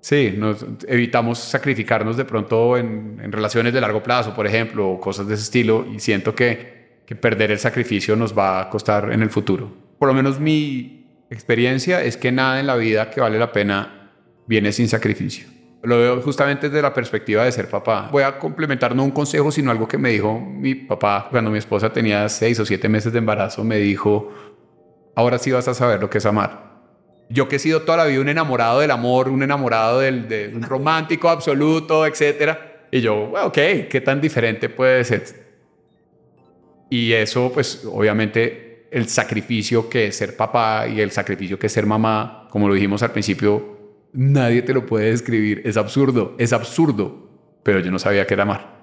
Sí, 0.00 0.32
nos 0.36 0.64
evitamos 0.86 1.40
sacrificarnos 1.40 2.16
de 2.16 2.24
pronto 2.24 2.76
en, 2.76 3.32
relaciones 3.32 3.74
de 3.74 3.80
largo 3.80 4.00
plazo, 4.00 4.32
por 4.32 4.46
ejemplo, 4.46 4.88
o 4.88 5.00
cosas 5.00 5.26
de 5.26 5.34
ese 5.34 5.42
estilo, 5.42 5.86
y 5.92 5.98
siento 5.98 6.36
que, 6.36 7.02
que 7.04 7.16
perder 7.16 7.50
el 7.50 7.58
sacrificio 7.58 8.14
nos 8.14 8.36
va 8.36 8.60
a 8.60 8.70
costar 8.70 9.12
en 9.12 9.22
el 9.22 9.30
futuro. 9.30 9.70
Por 9.98 10.08
lo 10.08 10.14
menos 10.14 10.38
mi 10.38 11.08
experiencia 11.30 12.02
es 12.02 12.16
que 12.16 12.30
nada 12.30 12.60
en 12.60 12.68
la 12.68 12.76
vida 12.76 13.10
que 13.10 13.20
vale 13.20 13.38
la 13.40 13.52
pena 13.52 14.12
viene 14.46 14.70
sin 14.72 14.88
sacrificio. 14.88 15.57
Lo 15.82 15.98
veo 15.98 16.20
justamente 16.22 16.68
desde 16.68 16.82
la 16.82 16.92
perspectiva 16.92 17.44
de 17.44 17.52
ser 17.52 17.68
papá. 17.68 18.08
Voy 18.10 18.24
a 18.24 18.38
complementar 18.38 18.96
no 18.96 19.04
un 19.04 19.12
consejo, 19.12 19.52
sino 19.52 19.70
algo 19.70 19.86
que 19.86 19.98
me 19.98 20.10
dijo 20.10 20.40
mi 20.40 20.74
papá 20.74 21.28
cuando 21.30 21.50
mi 21.50 21.58
esposa 21.58 21.92
tenía 21.92 22.28
seis 22.28 22.58
o 22.58 22.66
siete 22.66 22.88
meses 22.88 23.12
de 23.12 23.18
embarazo. 23.18 23.62
Me 23.62 23.76
dijo, 23.76 24.32
ahora 25.14 25.38
sí 25.38 25.52
vas 25.52 25.68
a 25.68 25.74
saber 25.74 26.00
lo 26.00 26.10
que 26.10 26.18
es 26.18 26.26
amar 26.26 26.68
yo 27.30 27.48
que 27.48 27.56
he 27.56 27.58
sido 27.58 27.82
toda 27.82 27.98
la 27.98 28.04
vida 28.06 28.20
un 28.20 28.28
enamorado 28.28 28.80
del 28.80 28.90
amor, 28.90 29.28
un 29.28 29.42
enamorado 29.42 30.00
del, 30.00 30.28
de 30.28 30.50
un 30.54 30.62
romántico 30.62 31.28
absoluto, 31.28 32.06
etcétera. 32.06 32.86
Y 32.90 33.00
yo, 33.00 33.32
ok, 33.32 33.58
¿qué 33.90 34.02
tan 34.04 34.20
diferente 34.20 34.68
puede 34.68 35.04
ser? 35.04 35.24
Y 36.90 37.12
eso, 37.12 37.52
pues, 37.52 37.84
obviamente, 37.84 38.88
el 38.90 39.08
sacrificio 39.08 39.90
que 39.90 40.06
es 40.06 40.16
ser 40.16 40.36
papá 40.36 40.88
y 40.88 41.02
el 41.02 41.10
sacrificio 41.10 41.58
que 41.58 41.66
es 41.66 41.72
ser 41.72 41.84
mamá, 41.84 42.48
como 42.50 42.66
lo 42.66 42.74
dijimos 42.74 43.02
al 43.02 43.12
principio, 43.12 43.77
nadie 44.18 44.62
te 44.62 44.74
lo 44.74 44.84
puede 44.84 45.10
describir. 45.10 45.62
Es 45.64 45.76
absurdo, 45.76 46.34
es 46.38 46.52
absurdo. 46.52 47.28
Pero 47.62 47.78
yo 47.78 47.92
no 47.92 48.00
sabía 48.00 48.26
que 48.26 48.34
era 48.34 48.42
amar. 48.42 48.78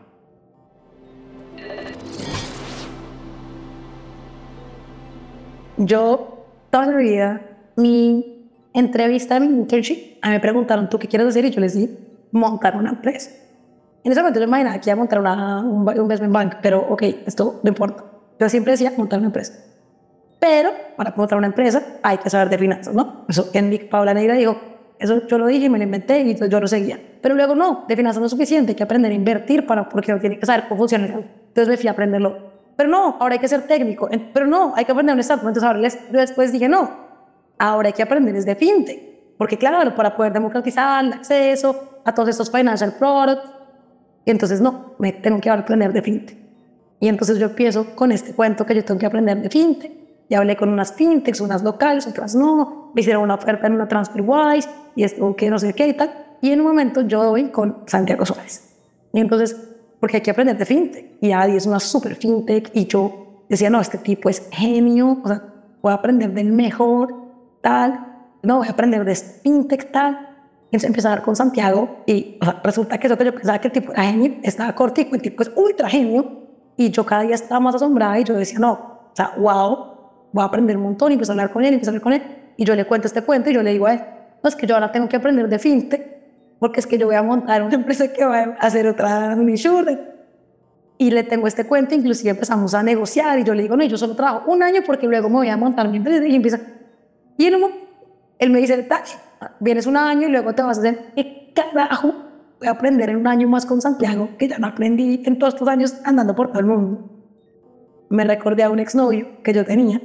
Yo, 5.77 6.45
toda 6.69 6.85
la 6.85 6.97
vida, 6.97 7.41
mi 7.75 8.49
entrevista, 8.73 9.35
en 9.35 9.51
mi 9.51 9.59
internship, 9.59 10.19
a 10.21 10.29
mí 10.29 10.35
me 10.35 10.39
preguntaron, 10.39 10.89
¿tú 10.89 10.97
qué 10.97 11.07
quieres 11.09 11.27
hacer? 11.27 11.43
Y 11.43 11.51
yo 11.51 11.59
les 11.59 11.73
dije, 11.73 11.97
montar 12.31 12.77
una 12.77 12.91
empresa. 12.91 13.31
En 14.05 14.11
ese 14.11 14.21
momento 14.21 14.39
yo 14.39 14.45
imaginaba 14.45 14.79
que 14.79 14.89
iba 14.89 14.93
a 14.93 14.97
montar 14.97 15.19
una, 15.19 15.59
un, 15.59 15.87
un 15.87 15.97
investment 15.97 16.33
bank, 16.33 16.55
pero 16.61 16.79
ok, 16.79 17.03
esto 17.25 17.59
no 17.61 17.69
importa. 17.69 18.05
Yo 18.39 18.47
siempre 18.47 18.71
decía 18.71 18.93
montar 18.95 19.19
una 19.19 19.27
empresa. 19.27 19.53
Pero 20.39 20.69
para 20.95 21.13
montar 21.17 21.37
una 21.37 21.47
empresa 21.47 21.83
hay 22.03 22.19
que 22.19 22.29
saber 22.29 22.49
de 22.49 22.57
finanzas, 22.57 22.93
¿no? 22.93 23.25
Eso 23.27 23.49
en 23.53 23.89
Paula 23.89 24.13
Negra 24.13 24.35
dijo, 24.35 24.74
eso 25.05 25.25
yo 25.27 25.37
lo 25.37 25.47
dije 25.47 25.69
me 25.69 25.77
lo 25.77 25.83
inventé 25.83 26.21
y 26.21 26.35
yo 26.35 26.59
lo 26.59 26.67
seguía. 26.67 26.99
Pero 27.21 27.35
luego 27.35 27.55
no, 27.55 27.85
de 27.87 27.95
finanzas 27.95 28.19
no 28.19 28.25
es 28.25 28.31
suficiente, 28.31 28.71
hay 28.71 28.75
que 28.75 28.83
aprender 28.83 29.11
a 29.11 29.15
invertir 29.15 29.65
para, 29.65 29.87
porque 29.87 30.11
uno 30.11 30.21
tiene 30.21 30.37
que 30.37 30.45
saber 30.45 30.65
cómo 30.67 30.79
funciona. 30.79 31.05
Entonces 31.05 31.67
me 31.67 31.77
fui 31.77 31.87
a 31.87 31.91
aprenderlo. 31.91 32.55
Pero 32.75 32.89
no, 32.89 33.17
ahora 33.19 33.33
hay 33.33 33.39
que 33.39 33.47
ser 33.47 33.67
técnico. 33.67 34.09
Pero 34.33 34.45
no, 34.45 34.73
hay 34.75 34.85
que 34.85 34.91
aprender 34.91 35.13
un 35.13 35.21
startup. 35.21 35.47
Entonces 35.47 35.67
ahora 35.67 35.87
yo 35.87 36.19
después 36.19 36.51
dije, 36.51 36.67
no, 36.67 37.05
Ahora 37.57 37.87
hay 37.87 37.93
que 37.93 38.03
aprender 38.03 38.33
desde 38.33 38.55
fintech, 38.55 39.37
porque 39.37 39.57
claro, 39.57 39.95
para 39.95 40.15
poder 40.15 40.33
democratizar 40.33 41.05
el 41.05 41.13
acceso 41.13 42.01
a 42.03 42.13
todos 42.13 42.29
estos 42.29 42.51
financial 42.51 42.93
products, 42.99 43.49
y 44.25 44.31
entonces 44.31 44.59
no, 44.59 44.95
me 44.97 45.13
tengo 45.13 45.39
que 45.39 45.49
aprender 45.49 45.93
de 45.93 46.01
fintech. 46.01 46.37
Y 46.99 47.07
entonces 47.07 47.37
yo 47.37 47.47
empiezo 47.47 47.95
con 47.95 48.11
este 48.11 48.33
cuento 48.33 48.65
que 48.65 48.75
yo 48.75 48.83
tengo 48.83 48.99
que 48.99 49.05
aprender 49.05 49.41
de 49.41 49.49
fintech. 49.49 49.91
Ya 50.29 50.39
hablé 50.39 50.55
con 50.55 50.69
unas 50.69 50.93
fintechs, 50.93 51.41
unas 51.41 51.63
locales, 51.63 52.07
otras 52.07 52.35
no. 52.35 52.91
Me 52.93 53.01
hicieron 53.01 53.23
una 53.23 53.35
oferta 53.35 53.67
en 53.67 53.73
una 53.73 53.87
TransferWise 53.87 54.69
y 54.95 55.03
esto 55.03 55.35
que 55.35 55.49
no 55.49 55.59
sé 55.59 55.73
qué 55.73 55.87
y 55.87 55.93
tal. 55.93 56.37
Y 56.41 56.51
en 56.51 56.61
un 56.61 56.67
momento 56.67 57.01
yo 57.01 57.23
doy 57.23 57.49
con 57.49 57.83
Santiago 57.85 58.25
Suárez. 58.25 58.75
Y 59.13 59.19
entonces, 59.19 59.55
porque 59.99 60.17
hay 60.17 60.23
que 60.23 60.31
aprender 60.31 60.57
de 60.57 60.65
fintech. 60.65 61.17
Y 61.21 61.31
Adi 61.31 61.55
es 61.55 61.65
una 61.65 61.79
super 61.79 62.15
fintech 62.15 62.71
y 62.73 62.85
yo 62.85 63.45
decía, 63.49 63.69
no, 63.69 63.79
este 63.79 63.97
tipo 63.97 64.29
es 64.29 64.47
genio, 64.51 65.19
o 65.23 65.27
sea, 65.27 65.43
voy 65.81 65.91
a 65.91 65.95
aprender 65.95 66.33
del 66.33 66.51
mejor, 66.51 67.13
tal. 67.61 68.13
No, 68.43 68.57
voy 68.57 68.67
a 68.67 68.71
aprender 68.71 69.05
de 69.05 69.15
fintech, 69.15 69.91
tal. 69.91 70.35
Entonces 70.65 70.87
empecé 70.87 71.07
a 71.07 71.11
hablar 71.11 71.23
con 71.23 71.35
Santiago 71.35 72.03
y 72.05 72.37
o 72.41 72.45
sea, 72.45 72.59
resulta 72.63 72.97
que 72.97 73.07
eso 73.07 73.17
que 73.17 73.25
yo 73.25 73.33
pensaba 73.33 73.59
que 73.59 73.67
el 73.67 73.73
tipo 73.73 73.93
era 73.93 74.03
genio, 74.03 74.35
estaba 74.43 74.73
cortico, 74.73 75.15
el 75.15 75.21
tipo 75.21 75.43
es 75.43 75.51
ultra 75.55 75.89
genio. 75.89 76.43
Y 76.77 76.89
yo 76.89 77.05
cada 77.05 77.21
día 77.21 77.35
estaba 77.35 77.61
más 77.61 77.75
asombrada 77.75 78.19
y 78.19 78.25
yo 78.25 78.33
decía, 78.33 78.59
no, 78.59 78.73
o 78.73 79.15
sea, 79.15 79.33
wow, 79.37 79.94
voy 80.35 80.43
a 80.43 80.47
aprender 80.47 80.75
un 80.75 80.83
montón 80.83 81.11
y 81.11 81.13
empecé 81.13 81.31
a 81.31 81.33
hablar 81.33 81.51
con 81.51 81.63
él, 81.63 81.71
y 81.71 81.73
empecé 81.75 81.89
a 81.89 81.91
hablar 81.91 82.03
con 82.03 82.13
él. 82.13 82.21
Y 82.57 82.65
yo 82.65 82.75
le 82.75 82.85
cuento 82.85 83.07
este 83.07 83.21
cuento 83.21 83.49
y 83.49 83.53
yo 83.53 83.63
le 83.63 83.71
digo 83.71 83.87
a 83.87 83.93
él, 83.93 84.01
no, 84.43 84.49
es 84.49 84.55
que 84.55 84.67
yo 84.67 84.75
ahora 84.75 84.91
tengo 84.91 85.07
que 85.07 85.15
aprender 85.15 85.47
de 85.47 85.57
fintech 85.57 86.15
porque 86.59 86.81
es 86.81 86.87
que 86.87 86.97
yo 86.97 87.05
voy 87.05 87.15
a 87.15 87.23
montar 87.23 87.63
una 87.63 87.75
empresa 87.81 88.11
que 88.11 88.25
va 88.25 88.39
a 88.39 88.51
hacer 88.59 88.85
otra 88.87 89.33
insurance. 89.47 89.97
Y 90.97 91.11
le 91.11 91.23
tengo 91.23 91.47
este 91.47 91.65
cuento, 91.65 91.95
inclusive 91.95 92.31
empezamos 92.31 92.73
a 92.73 92.83
negociar 92.83 93.39
y 93.39 93.43
yo 93.43 93.53
le 93.53 93.63
digo, 93.63 93.77
no, 93.77 93.83
yo 93.85 93.97
solo 93.97 94.15
trabajo 94.15 94.51
un 94.51 94.61
año 94.61 94.81
porque 94.85 95.07
luego 95.07 95.29
me 95.29 95.35
voy 95.35 95.49
a 95.49 95.57
montar 95.57 95.87
mi 95.89 95.97
empresa 95.97 96.25
y 96.25 96.35
empieza. 96.35 96.59
Y 97.37 97.49
momento, 97.51 97.79
él 98.39 98.49
me 98.49 98.59
dice, 98.59 98.87
vienes 99.59 99.87
un 99.87 99.97
año 99.97 100.27
y 100.27 100.31
luego 100.31 100.53
te 100.53 100.63
vas 100.63 100.77
a 100.77 100.81
hacer, 100.81 101.13
¿qué 101.15 101.53
carajo? 101.53 102.13
Voy 102.59 102.67
a 102.67 102.71
aprender 102.71 103.09
en 103.09 103.17
un 103.17 103.27
año 103.27 103.47
más 103.47 103.65
con 103.65 103.81
Santiago, 103.81 104.29
que 104.37 104.47
ya 104.47 104.57
no 104.57 104.67
aprendí 104.67 105.21
en 105.25 105.37
todos 105.37 105.53
estos 105.53 105.67
años 105.67 105.97
andando 106.03 106.35
por 106.35 106.49
todo 106.49 106.59
el 106.59 106.65
mundo. 106.65 107.09
Me 108.09 108.23
recordé 108.23 108.63
a 108.63 108.69
un 108.69 108.79
exnovio 108.79 109.43
que 109.43 109.53
yo 109.53 109.65
tenía, 109.65 110.01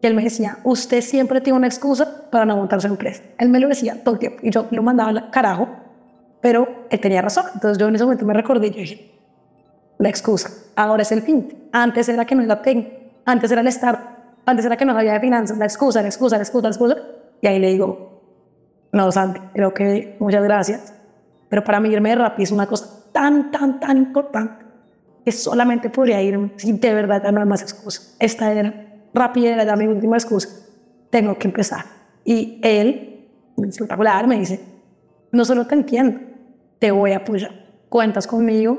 que 0.00 0.08
él 0.08 0.14
me 0.14 0.22
decía, 0.22 0.58
usted 0.64 1.00
siempre 1.02 1.40
tiene 1.40 1.58
una 1.58 1.66
excusa 1.66 2.30
para 2.30 2.44
no 2.44 2.56
montar 2.56 2.80
su 2.80 2.86
empresa. 2.86 3.22
Él 3.38 3.48
me 3.48 3.60
lo 3.60 3.68
decía 3.68 4.02
todo 4.02 4.14
el 4.14 4.18
tiempo 4.18 4.38
y 4.42 4.50
yo 4.50 4.66
lo 4.70 4.82
mandaba 4.82 5.10
al 5.10 5.30
carajo, 5.30 5.68
pero 6.40 6.86
él 6.90 7.00
tenía 7.00 7.22
razón. 7.22 7.44
Entonces 7.54 7.78
yo 7.78 7.88
en 7.88 7.94
ese 7.94 8.04
momento 8.04 8.24
me 8.24 8.34
recordé 8.34 8.68
y 8.68 8.70
yo 8.70 8.78
dije, 8.78 9.20
la 9.98 10.08
excusa, 10.08 10.50
ahora 10.76 11.02
es 11.02 11.12
el 11.12 11.22
fin. 11.22 11.68
Antes 11.72 12.08
era 12.08 12.24
que 12.24 12.34
no 12.34 12.42
era 12.42 12.62
técnico, 12.62 12.90
antes 13.26 13.50
era 13.50 13.60
el 13.60 13.66
estar, 13.66 14.34
antes 14.46 14.64
era 14.64 14.76
que 14.76 14.86
no 14.86 14.94
sabía 14.94 15.12
de 15.12 15.20
finanzas, 15.20 15.58
la 15.58 15.66
excusa, 15.66 16.00
la 16.00 16.08
excusa, 16.08 16.36
la 16.36 16.42
excusa, 16.42 16.62
la 16.68 16.70
excusa. 16.70 16.96
Y 17.42 17.46
ahí 17.46 17.58
le 17.58 17.72
digo, 17.72 18.22
no, 18.92 19.12
Santi, 19.12 19.40
creo 19.52 19.74
que 19.74 20.16
muchas 20.18 20.42
gracias, 20.42 20.94
pero 21.48 21.62
para 21.62 21.80
mí 21.80 21.90
irme 21.90 22.10
de 22.10 22.16
Rappi 22.16 22.42
es 22.42 22.50
una 22.50 22.66
cosa 22.66 23.04
tan, 23.12 23.50
tan, 23.50 23.78
tan 23.78 23.96
importante 23.98 24.64
que 25.24 25.32
solamente 25.32 25.90
podría 25.90 26.22
irme 26.22 26.52
si 26.56 26.72
de 26.72 26.94
verdad 26.94 27.22
ya 27.22 27.32
no 27.32 27.40
hay 27.40 27.46
más 27.46 27.62
excusa. 27.62 28.14
Esta 28.18 28.52
era, 28.52 28.89
Rappi 29.12 29.46
era 29.46 29.64
ya 29.64 29.76
mi 29.76 29.86
última 29.86 30.16
excusa. 30.16 30.48
Tengo 31.10 31.36
que 31.36 31.48
empezar. 31.48 31.84
Y 32.24 32.60
él, 32.62 33.28
espectacular, 33.56 34.26
me 34.26 34.38
dice, 34.38 34.60
no 35.32 35.44
solo 35.44 35.66
te 35.66 35.74
entiendo, 35.74 36.20
te 36.78 36.90
voy 36.90 37.12
a 37.12 37.18
apoyar. 37.18 37.50
Cuentas 37.88 38.26
conmigo, 38.26 38.78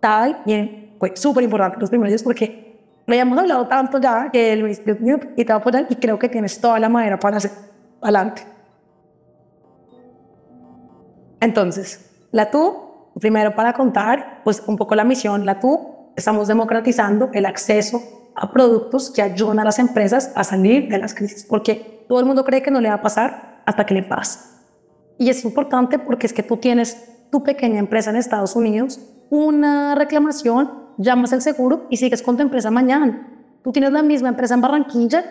tal, 0.00 0.42
y 0.46 0.92
fue 0.98 1.16
súper 1.16 1.44
importante 1.44 1.78
los 1.80 1.90
primeros 1.90 2.10
días 2.10 2.22
porque 2.22 2.80
habíamos 3.06 3.38
hablado 3.38 3.66
tanto 3.66 3.98
ya 3.98 4.30
que 4.30 4.52
él 4.52 4.62
me 4.62 4.68
dice, 4.68 4.82
y 5.36 5.44
te 5.44 5.52
voy 5.52 5.52
a 5.52 5.54
apoyar 5.56 5.86
y 5.88 5.96
creo 5.96 6.18
que 6.18 6.28
tienes 6.28 6.60
toda 6.60 6.78
la 6.78 6.88
madera 6.88 7.18
para 7.18 7.38
hacer 7.38 7.50
adelante. 8.00 8.42
Entonces, 11.40 12.10
la 12.32 12.50
TU, 12.50 13.10
primero 13.20 13.54
para 13.54 13.72
contar, 13.72 14.40
pues 14.44 14.62
un 14.66 14.76
poco 14.76 14.94
la 14.94 15.04
misión, 15.04 15.44
la 15.44 15.60
TU, 15.60 16.12
estamos 16.16 16.48
democratizando 16.48 17.30
el 17.32 17.46
acceso 17.46 18.00
a 18.36 18.52
productos 18.52 19.10
que 19.10 19.22
ayudan 19.22 19.58
a 19.58 19.64
las 19.64 19.78
empresas 19.78 20.32
a 20.34 20.44
salir 20.44 20.88
de 20.88 20.98
las 20.98 21.14
crisis, 21.14 21.44
porque 21.48 22.04
todo 22.08 22.20
el 22.20 22.26
mundo 22.26 22.44
cree 22.44 22.62
que 22.62 22.70
no 22.70 22.80
le 22.80 22.88
va 22.88 22.96
a 22.96 23.02
pasar 23.02 23.62
hasta 23.64 23.86
que 23.86 23.94
le 23.94 24.02
pasa. 24.02 24.64
Y 25.18 25.30
es 25.30 25.44
importante 25.44 25.98
porque 25.98 26.26
es 26.26 26.32
que 26.32 26.42
tú 26.42 26.58
tienes 26.58 27.28
tu 27.30 27.42
pequeña 27.42 27.78
empresa 27.78 28.10
en 28.10 28.16
Estados 28.16 28.54
Unidos, 28.54 29.00
una 29.30 29.94
reclamación, 29.94 30.70
llamas 30.98 31.32
al 31.32 31.42
seguro 31.42 31.86
y 31.90 31.96
sigues 31.96 32.22
con 32.22 32.36
tu 32.36 32.42
empresa 32.42 32.70
mañana. 32.70 33.28
Tú 33.64 33.72
tienes 33.72 33.92
la 33.92 34.02
misma 34.02 34.28
empresa 34.28 34.54
en 34.54 34.60
Barranquilla, 34.60 35.24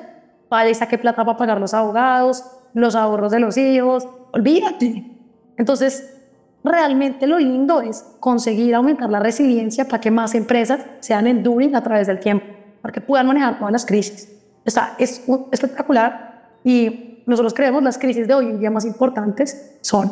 vaya 0.50 0.70
y 0.70 0.76
saque 0.76 0.98
plata 0.98 1.24
para 1.24 1.38
pagar 1.38 1.60
los 1.60 1.74
abogados, 1.74 2.44
los 2.74 2.96
ahorros 2.96 3.32
de 3.32 3.40
los 3.40 3.58
hijos, 3.58 4.08
olvídate. 4.34 5.12
Entonces, 5.58 6.16
realmente 6.64 7.28
lo 7.28 7.40
lindo 7.40 7.82
es 7.82 8.04
conseguir 8.20 8.76
aumentar 8.76 9.10
la 9.10 9.20
resiliencia 9.20 9.86
para 9.86 10.02
que 10.02 10.12
más 10.12 10.36
empresas 10.36 10.82
sean 11.00 11.28
enduring 11.28 11.76
a 11.76 11.84
través 11.84 12.08
del 12.08 12.20
tiempo, 12.20 12.46
para 12.86 12.94
que 12.94 13.02
puedan 13.02 13.26
manejar 13.26 13.58
todas 13.58 13.72
las 13.72 13.84
crisis. 13.84 14.32
O 14.64 14.70
sea, 14.70 14.94
es 15.00 15.24
un- 15.26 15.48
espectacular 15.52 16.52
y 16.64 17.24
nosotros 17.26 17.52
creemos 17.56 17.82
las 17.82 17.98
crisis 17.98 18.28
de 18.28 18.34
hoy 18.36 18.46
en 18.46 18.60
día 18.60 18.70
más 18.70 18.86
importantes 18.86 19.76
son 19.82 20.12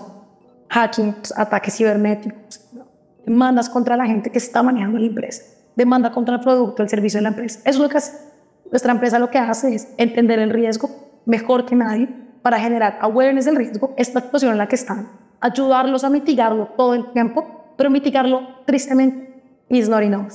hacking, 0.70 1.16
ataques 1.36 1.78
cibernéticos, 1.78 2.62
demandas 3.28 3.70
contra 3.70 3.96
la 3.96 4.08
gente 4.08 4.32
que 4.32 4.40
está 4.40 4.64
manejando 4.64 4.98
la 4.98 5.06
empresa, 5.06 5.44
demanda 5.76 6.12
contra 6.12 6.34
el 6.34 6.42
producto, 6.42 6.82
el 6.82 6.90
servicio 6.90 7.20
de 7.20 7.22
la 7.22 7.30
empresa. 7.30 7.60
Eso 7.60 7.78
es 7.78 7.84
lo 7.84 7.90
que 7.90 7.98
hace. 7.98 8.18
Nuestra 8.72 8.92
empresa 8.92 9.20
lo 9.20 9.30
que 9.30 9.38
hace 9.38 9.76
es 9.76 9.90
entender 9.98 10.40
el 10.40 10.50
riesgo 10.50 10.90
mejor 11.28 11.68
que 11.68 11.76
nadie 11.76 12.10
para 12.42 12.60
generar 12.60 12.98
awareness 13.02 13.46
del 13.46 13.56
riesgo, 13.56 13.94
esta 13.98 14.20
situación 14.20 14.52
en 14.54 14.58
la 14.58 14.68
que 14.68 14.78
están, 14.78 15.10
ayudarlos 15.42 16.04
a 16.04 16.10
mitigarlo 16.10 16.70
todo 16.76 16.96
el 16.96 17.12
tiempo, 17.12 17.46
pero 17.78 17.92
mitigarlo 17.92 18.42
tristemente 18.66 19.44
is 19.70 19.88
not 19.88 20.02
enough. 20.02 20.34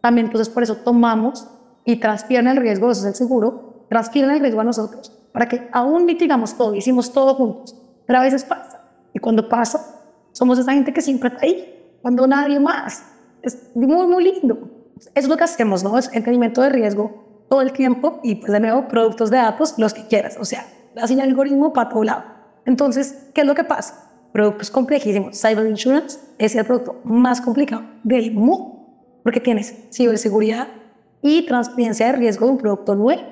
También 0.00 0.26
entonces 0.26 0.48
por 0.48 0.62
eso 0.62 0.76
tomamos 0.76 1.48
y 1.84 1.96
transfieren 1.96 2.48
el 2.48 2.56
riesgo, 2.56 2.90
eso 2.90 3.02
es 3.02 3.06
el 3.06 3.14
seguro, 3.14 3.86
transfieren 3.88 4.30
el 4.30 4.40
riesgo 4.40 4.60
a 4.60 4.64
nosotros, 4.64 5.12
para 5.32 5.48
que 5.48 5.68
aún 5.72 6.04
mitigamos 6.04 6.56
todo, 6.56 6.74
hicimos 6.74 7.12
todo 7.12 7.34
juntos, 7.34 7.76
pero 8.06 8.18
a 8.18 8.22
veces 8.22 8.44
pasa. 8.44 8.80
Y 9.12 9.18
cuando 9.18 9.48
pasa, 9.48 10.00
somos 10.32 10.58
esa 10.58 10.72
gente 10.72 10.92
que 10.92 11.02
siempre 11.02 11.28
está 11.28 11.42
ahí, 11.44 11.72
cuando 12.00 12.26
nadie 12.26 12.58
más. 12.58 13.04
Es 13.42 13.70
muy, 13.74 14.06
muy 14.06 14.24
lindo. 14.24 14.70
Es 15.14 15.28
lo 15.28 15.36
que 15.36 15.44
hacemos, 15.44 15.82
¿no? 15.82 15.98
Es 15.98 16.08
entendimiento 16.12 16.62
de 16.62 16.70
riesgo 16.70 17.44
todo 17.48 17.60
el 17.60 17.72
tiempo 17.72 18.20
y 18.22 18.36
pues 18.36 18.52
de 18.52 18.60
nuevo 18.60 18.88
productos 18.88 19.30
de 19.30 19.36
datos, 19.36 19.74
los 19.78 19.94
que 19.94 20.06
quieras. 20.06 20.36
O 20.40 20.44
sea, 20.44 20.66
hacen 21.00 21.20
algoritmo 21.20 21.72
para 21.72 21.88
todo 21.88 22.04
lado. 22.04 22.24
Entonces, 22.64 23.28
¿qué 23.34 23.42
es 23.42 23.46
lo 23.46 23.54
que 23.54 23.64
pasa? 23.64 24.10
Productos 24.32 24.70
complejísimos. 24.70 25.40
Cyber 25.40 25.66
Insurance 25.66 26.18
es 26.38 26.54
el 26.54 26.64
producto 26.64 27.00
más 27.04 27.40
complicado 27.40 27.82
del 28.04 28.32
mundo 28.32 28.72
porque 29.22 29.40
tienes 29.40 29.74
ciberseguridad 29.92 30.68
y 31.22 31.46
transparencia 31.46 32.06
de 32.06 32.12
riesgo 32.12 32.46
de 32.46 32.52
un 32.52 32.58
producto 32.58 32.94
nuevo 32.94 33.22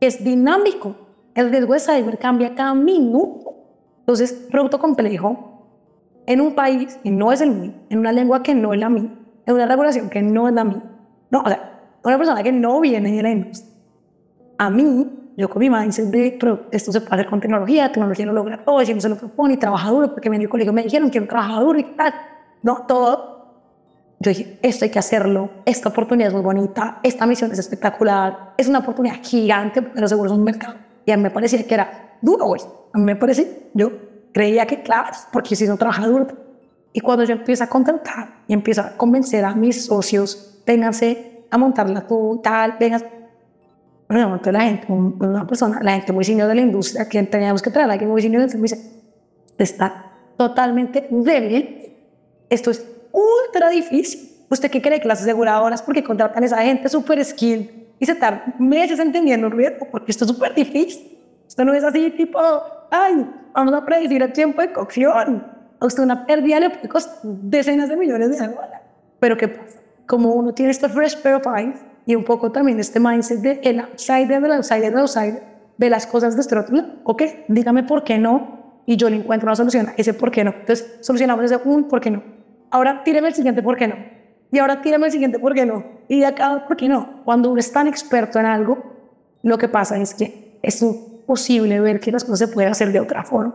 que 0.00 0.06
es 0.06 0.24
dinámico. 0.24 0.96
El 1.34 1.50
riesgo 1.50 1.74
de 1.74 1.80
cyber 1.80 2.18
cambia 2.18 2.54
cada 2.54 2.74
minuto. 2.74 3.54
Entonces, 4.00 4.32
producto 4.50 4.78
complejo 4.78 5.54
en 6.26 6.40
un 6.40 6.54
país 6.54 6.98
que 7.02 7.10
no 7.10 7.32
es 7.32 7.40
el 7.40 7.50
mío, 7.50 7.72
en 7.90 7.98
una 7.98 8.12
lengua 8.12 8.42
que 8.42 8.54
no 8.54 8.72
es 8.72 8.80
la 8.80 8.88
mía, 8.88 9.10
en 9.46 9.54
una 9.54 9.66
regulación 9.66 10.08
que 10.08 10.22
no 10.22 10.48
es 10.48 10.54
la 10.54 10.64
mía. 10.64 10.82
No, 11.30 11.40
o 11.40 11.48
sea, 11.48 11.98
una 12.04 12.18
persona 12.18 12.42
que 12.42 12.52
no 12.52 12.80
viene 12.80 13.12
de 13.12 13.22
la 13.22 13.30
industria. 13.30 13.74
A 14.58 14.70
mí, 14.70 15.10
yo 15.36 15.50
con 15.50 15.60
mi 15.60 15.68
mindset 15.68 16.06
de, 16.06 16.36
pero 16.38 16.66
esto 16.70 16.92
se 16.92 17.00
puede 17.00 17.14
hacer 17.14 17.26
con 17.28 17.40
tecnología, 17.40 17.90
tecnología 17.90 18.26
lo 18.26 18.32
logra 18.32 18.64
todo, 18.64 18.84
si 18.84 18.94
no 18.94 19.00
se 19.00 19.08
lo 19.08 19.16
propone 19.16 19.54
y 19.54 19.56
trabaja 19.56 19.90
duro, 19.90 20.12
porque 20.12 20.28
en 20.28 20.34
el 20.34 20.48
colegio 20.48 20.72
me 20.72 20.82
dijeron 20.82 21.10
que 21.10 21.20
trabaja 21.22 21.60
duro 21.60 21.78
y 21.78 21.84
tal. 21.96 22.14
No, 22.62 22.84
todo. 22.86 23.33
Yo 24.24 24.30
dije, 24.30 24.58
esto 24.62 24.86
hay 24.86 24.90
que 24.90 24.98
hacerlo, 24.98 25.50
esta 25.66 25.90
oportunidad 25.90 26.28
es 26.28 26.32
muy 26.34 26.42
bonita, 26.42 26.98
esta 27.02 27.26
misión 27.26 27.52
es 27.52 27.58
espectacular, 27.58 28.54
es 28.56 28.68
una 28.68 28.78
oportunidad 28.78 29.16
gigante, 29.22 29.82
pero 29.82 30.08
seguro 30.08 30.30
es 30.30 30.36
un 30.38 30.42
mercado. 30.44 30.76
Y 31.04 31.10
a 31.10 31.16
mí 31.18 31.22
me 31.22 31.30
parecía 31.30 31.62
que 31.66 31.74
era 31.74 32.16
duro, 32.22 32.46
güey. 32.46 32.62
A 32.94 32.98
mí 32.98 33.04
me 33.04 33.16
parece, 33.16 33.68
yo 33.74 33.90
creía 34.32 34.66
que, 34.66 34.82
claro, 34.82 35.10
porque 35.30 35.54
si 35.54 35.66
no 35.66 35.76
trabaja 35.76 36.06
duro. 36.06 36.26
Y 36.94 37.00
cuando 37.00 37.24
yo 37.24 37.34
empiezo 37.34 37.64
a 37.64 37.66
contratar 37.66 38.36
y 38.48 38.54
empiezo 38.54 38.80
a 38.80 38.96
convencer 38.96 39.44
a 39.44 39.54
mis 39.54 39.84
socios, 39.84 40.62
vénganse 40.64 41.44
a 41.50 41.58
montarla 41.58 42.06
tú, 42.06 42.40
tal, 42.42 42.76
vengan. 42.80 43.02
Bueno, 44.08 44.30
montó 44.30 44.50
la 44.52 44.62
gente, 44.62 44.86
un- 44.90 45.16
una 45.20 45.46
persona, 45.46 45.80
la 45.82 45.92
gente 45.92 46.14
muy 46.14 46.24
senior 46.24 46.48
de 46.48 46.54
la 46.54 46.60
industria, 46.62 47.06
que 47.10 47.22
teníamos 47.24 47.60
que 47.60 47.70
traer 47.70 47.90
a 47.90 47.92
alguien 47.92 48.08
muy 48.10 48.22
senior, 48.22 48.40
entonces 48.42 48.58
me 48.60 48.68
dice, 48.68 49.02
está 49.58 50.12
totalmente 50.38 51.08
débil. 51.10 51.92
Esto 52.48 52.70
es 52.70 52.86
ultra 53.14 53.70
difícil. 53.70 54.30
¿Usted 54.50 54.70
qué 54.70 54.82
cree 54.82 55.00
que 55.00 55.08
las 55.08 55.22
aseguradoras, 55.22 55.82
porque 55.82 56.04
contratan 56.04 56.42
a 56.42 56.46
esa 56.46 56.58
gente 56.58 56.88
súper 56.88 57.24
skill 57.24 57.88
y 57.98 58.06
se 58.06 58.14
tardan 58.14 58.54
meses 58.58 58.98
entendiendo 58.98 59.46
el 59.46 59.52
riesgo? 59.52 59.86
Porque 59.90 60.10
esto 60.10 60.24
es 60.24 60.30
súper 60.30 60.54
difícil. 60.54 61.18
Esto 61.46 61.64
no 61.64 61.72
es 61.72 61.84
así 61.84 62.10
tipo, 62.10 62.38
ay, 62.90 63.26
vamos 63.52 63.74
a 63.74 63.84
predecir 63.84 64.22
el 64.22 64.32
tiempo 64.32 64.60
de 64.60 64.72
cocción. 64.72 65.46
A 65.80 65.86
usted 65.86 66.02
una 66.02 66.26
pérdida 66.26 66.60
le 66.60 66.70
puede 66.70 66.88
costar 66.88 67.18
decenas 67.22 67.88
de 67.88 67.96
millones 67.96 68.30
de 68.30 68.46
dólares. 68.46 68.80
Pero 69.20 69.36
¿qué 69.36 69.48
pasa? 69.48 69.78
Como 70.06 70.32
uno 70.32 70.52
tiene 70.52 70.70
este 70.70 70.88
fresh 70.88 71.20
pair 71.22 71.36
of 71.36 71.46
eyes 71.46 71.80
y 72.06 72.14
un 72.14 72.24
poco 72.24 72.52
también 72.52 72.78
este 72.80 73.00
mindset 73.00 73.40
de 73.40 73.60
el 73.62 73.80
outsider 73.80 74.42
del 74.42 74.52
outsider 74.52 74.90
del 74.90 75.00
outsider, 75.00 75.42
ve 75.78 75.90
las 75.90 76.06
cosas 76.06 76.34
de 76.34 76.42
este 76.42 76.58
otro 76.58 76.76
lado. 76.76 76.88
Ok, 77.04 77.22
dígame 77.48 77.84
por 77.84 78.04
qué 78.04 78.18
no 78.18 78.82
y 78.86 78.96
yo 78.96 79.08
le 79.08 79.16
encuentro 79.16 79.48
una 79.48 79.56
solución 79.56 79.88
a 79.88 79.94
ese 79.96 80.14
por 80.14 80.30
qué 80.30 80.44
no. 80.44 80.50
Entonces 80.50 80.98
solucionamos 81.00 81.44
ese 81.44 81.58
un 81.64 81.88
por 81.88 82.00
qué 82.00 82.10
no. 82.10 82.33
Ahora 82.74 83.04
tíreme 83.04 83.28
el 83.28 83.34
siguiente 83.36 83.62
por 83.62 83.76
qué 83.76 83.86
no. 83.86 83.94
Y 84.50 84.58
ahora 84.58 84.82
tíreme 84.82 85.06
el 85.06 85.12
siguiente 85.12 85.38
por 85.38 85.54
qué 85.54 85.64
no. 85.64 85.84
Y 86.08 86.18
de 86.18 86.26
acá, 86.26 86.64
¿por 86.66 86.76
qué 86.76 86.88
no? 86.88 87.22
Cuando 87.24 87.48
uno 87.48 87.60
es 87.60 87.70
tan 87.70 87.86
experto 87.86 88.40
en 88.40 88.46
algo, 88.46 88.82
lo 89.44 89.58
que 89.58 89.68
pasa 89.68 89.96
es 89.96 90.12
que 90.12 90.58
es 90.60 90.82
imposible 90.82 91.78
ver 91.78 92.00
que 92.00 92.10
las 92.10 92.24
cosas 92.24 92.40
se 92.40 92.48
pueden 92.48 92.72
hacer 92.72 92.90
de 92.90 92.98
otra 92.98 93.22
forma, 93.22 93.54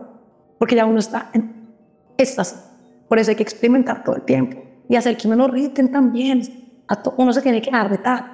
porque 0.58 0.74
ya 0.74 0.86
uno 0.86 1.00
está 1.00 1.28
en 1.34 1.68
estas. 2.16 2.66
Por 3.08 3.18
eso 3.18 3.30
hay 3.30 3.36
que 3.36 3.42
experimentar 3.42 4.02
todo 4.04 4.16
el 4.16 4.22
tiempo 4.22 4.56
y 4.88 4.96
hacer 4.96 5.18
que 5.18 5.28
uno 5.28 5.36
lo 5.36 5.48
riten 5.48 5.92
también. 5.92 6.40
A 6.88 7.02
uno 7.18 7.34
se 7.34 7.42
tiene 7.42 7.60
que 7.60 7.70
dar 7.70 7.90
de 7.90 7.98
tal 7.98 8.24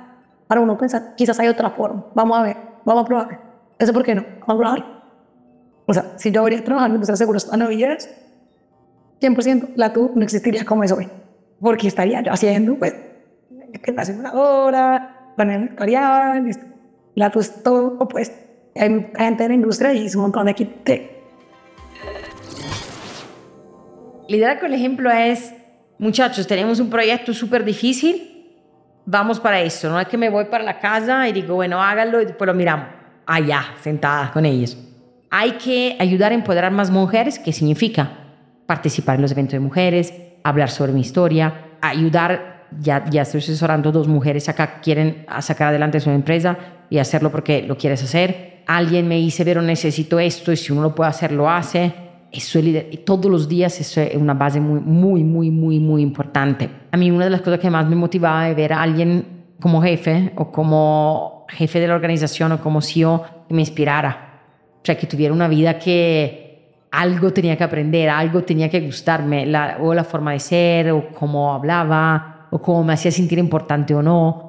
para 0.46 0.60
uno 0.60 0.78
pensar, 0.78 1.16
quizás 1.16 1.40
hay 1.40 1.48
otra 1.48 1.70
forma. 1.70 2.06
Vamos 2.14 2.38
a 2.38 2.42
ver, 2.42 2.56
vamos 2.84 3.02
a 3.02 3.06
probar. 3.06 3.40
Eso, 3.76 3.92
¿por 3.92 4.04
qué 4.04 4.14
no? 4.14 4.24
Vamos 4.46 4.54
a 4.54 4.56
probar. 4.56 5.02
O 5.86 5.92
sea, 5.92 6.12
si 6.16 6.30
yo 6.30 6.42
habría 6.42 6.62
trabajado 6.62 6.90
en 6.90 6.94
industria 6.94 7.14
de 7.14 7.18
seguros 7.18 7.50
la 7.52 7.66
vida, 7.66 7.96
100% 9.20 9.72
la 9.76 9.92
TU 9.92 10.12
no 10.14 10.22
existiría 10.22 10.64
como 10.64 10.84
es 10.84 10.92
hoy. 10.92 11.08
Porque 11.60 11.88
estaría 11.88 12.22
yo 12.22 12.32
haciendo, 12.32 12.76
pues, 12.76 12.94
que 13.82 13.92
la 13.92 14.02
aseguradora, 14.02 15.34
esto. 16.46 16.66
la 17.14 17.30
TU 17.30 17.40
es 17.40 17.62
todo, 17.62 17.98
pues, 18.08 18.32
hay 18.74 19.10
gente 19.16 19.44
en 19.44 19.48
la 19.48 19.54
industria 19.54 19.92
y 19.94 20.06
es 20.06 20.14
un 20.14 20.22
montón 20.22 20.46
de 20.46 20.52
equipo 20.52 20.72
de 20.84 21.16
Liderar 24.28 24.58
con 24.58 24.66
el 24.66 24.74
ejemplo 24.74 25.10
es, 25.10 25.54
muchachos, 25.98 26.46
tenemos 26.46 26.80
un 26.80 26.90
proyecto 26.90 27.32
súper 27.32 27.64
difícil, 27.64 28.36
vamos 29.04 29.38
para 29.38 29.60
eso. 29.60 29.88
No 29.88 30.00
es 30.00 30.08
que 30.08 30.18
me 30.18 30.28
voy 30.28 30.46
para 30.46 30.64
la 30.64 30.80
casa 30.80 31.28
y 31.28 31.32
digo, 31.32 31.54
bueno, 31.54 31.80
háganlo 31.80 32.20
y 32.20 32.26
después 32.26 32.46
lo 32.46 32.54
miramos. 32.54 32.88
Allá, 33.24 33.64
sentada 33.80 34.32
con 34.32 34.44
ellos. 34.44 34.76
Hay 35.30 35.52
que 35.52 35.96
ayudar 35.98 36.32
a 36.32 36.34
empoderar 36.34 36.72
más 36.72 36.90
mujeres, 36.90 37.38
¿qué 37.38 37.52
significa? 37.52 38.25
Participar 38.66 39.16
en 39.16 39.22
los 39.22 39.32
eventos 39.32 39.52
de 39.52 39.60
mujeres, 39.60 40.12
hablar 40.42 40.70
sobre 40.70 40.92
mi 40.92 41.00
historia, 41.00 41.76
ayudar, 41.80 42.66
ya, 42.80 43.04
ya 43.08 43.22
estoy 43.22 43.38
asesorando 43.40 43.92
dos 43.92 44.08
mujeres 44.08 44.48
acá 44.48 44.74
que 44.76 44.80
quieren 44.80 45.26
sacar 45.40 45.68
adelante 45.68 46.00
su 46.00 46.10
empresa 46.10 46.56
y 46.90 46.98
hacerlo 46.98 47.30
porque 47.30 47.62
lo 47.62 47.76
quieres 47.76 48.02
hacer. 48.02 48.62
Alguien 48.66 49.06
me 49.06 49.16
dice, 49.16 49.44
pero 49.44 49.62
necesito 49.62 50.18
esto 50.18 50.52
y 50.52 50.56
si 50.56 50.72
uno 50.72 50.82
lo 50.82 50.94
puede 50.94 51.10
hacer, 51.10 51.30
lo 51.32 51.48
hace. 51.48 51.92
Eso 52.32 52.58
es 52.58 52.64
lider- 52.64 52.88
y 52.90 52.98
todos 52.98 53.30
los 53.30 53.48
días 53.48 53.80
eso 53.80 54.00
es 54.00 54.16
una 54.16 54.34
base 54.34 54.60
muy, 54.60 54.80
muy, 54.80 55.22
muy, 55.22 55.50
muy, 55.50 55.78
muy 55.78 56.02
importante. 56.02 56.68
A 56.90 56.96
mí 56.96 57.10
una 57.10 57.24
de 57.24 57.30
las 57.30 57.42
cosas 57.42 57.60
que 57.60 57.70
más 57.70 57.88
me 57.88 57.94
motivaba 57.94 58.48
es 58.48 58.56
ver 58.56 58.72
a 58.72 58.82
alguien 58.82 59.54
como 59.60 59.80
jefe 59.80 60.32
o 60.36 60.50
como 60.50 61.46
jefe 61.48 61.78
de 61.78 61.86
la 61.88 61.94
organización 61.94 62.52
o 62.52 62.60
como 62.60 62.82
CEO 62.82 63.24
que 63.48 63.54
me 63.54 63.62
inspirara. 63.62 64.40
O 64.76 64.80
sea, 64.84 64.96
que 64.96 65.06
tuviera 65.06 65.32
una 65.32 65.48
vida 65.48 65.78
que 65.78 66.45
algo 66.90 67.32
tenía 67.32 67.56
que 67.56 67.64
aprender, 67.64 68.08
algo 68.08 68.42
tenía 68.42 68.68
que 68.68 68.80
gustarme, 68.80 69.46
la, 69.46 69.78
o 69.80 69.92
la 69.92 70.04
forma 70.04 70.32
de 70.32 70.40
ser, 70.40 70.92
o 70.92 71.08
cómo 71.08 71.52
hablaba, 71.52 72.48
o 72.50 72.60
cómo 72.60 72.84
me 72.84 72.92
hacía 72.94 73.10
sentir 73.10 73.38
importante 73.38 73.94
o 73.94 74.02
no. 74.02 74.46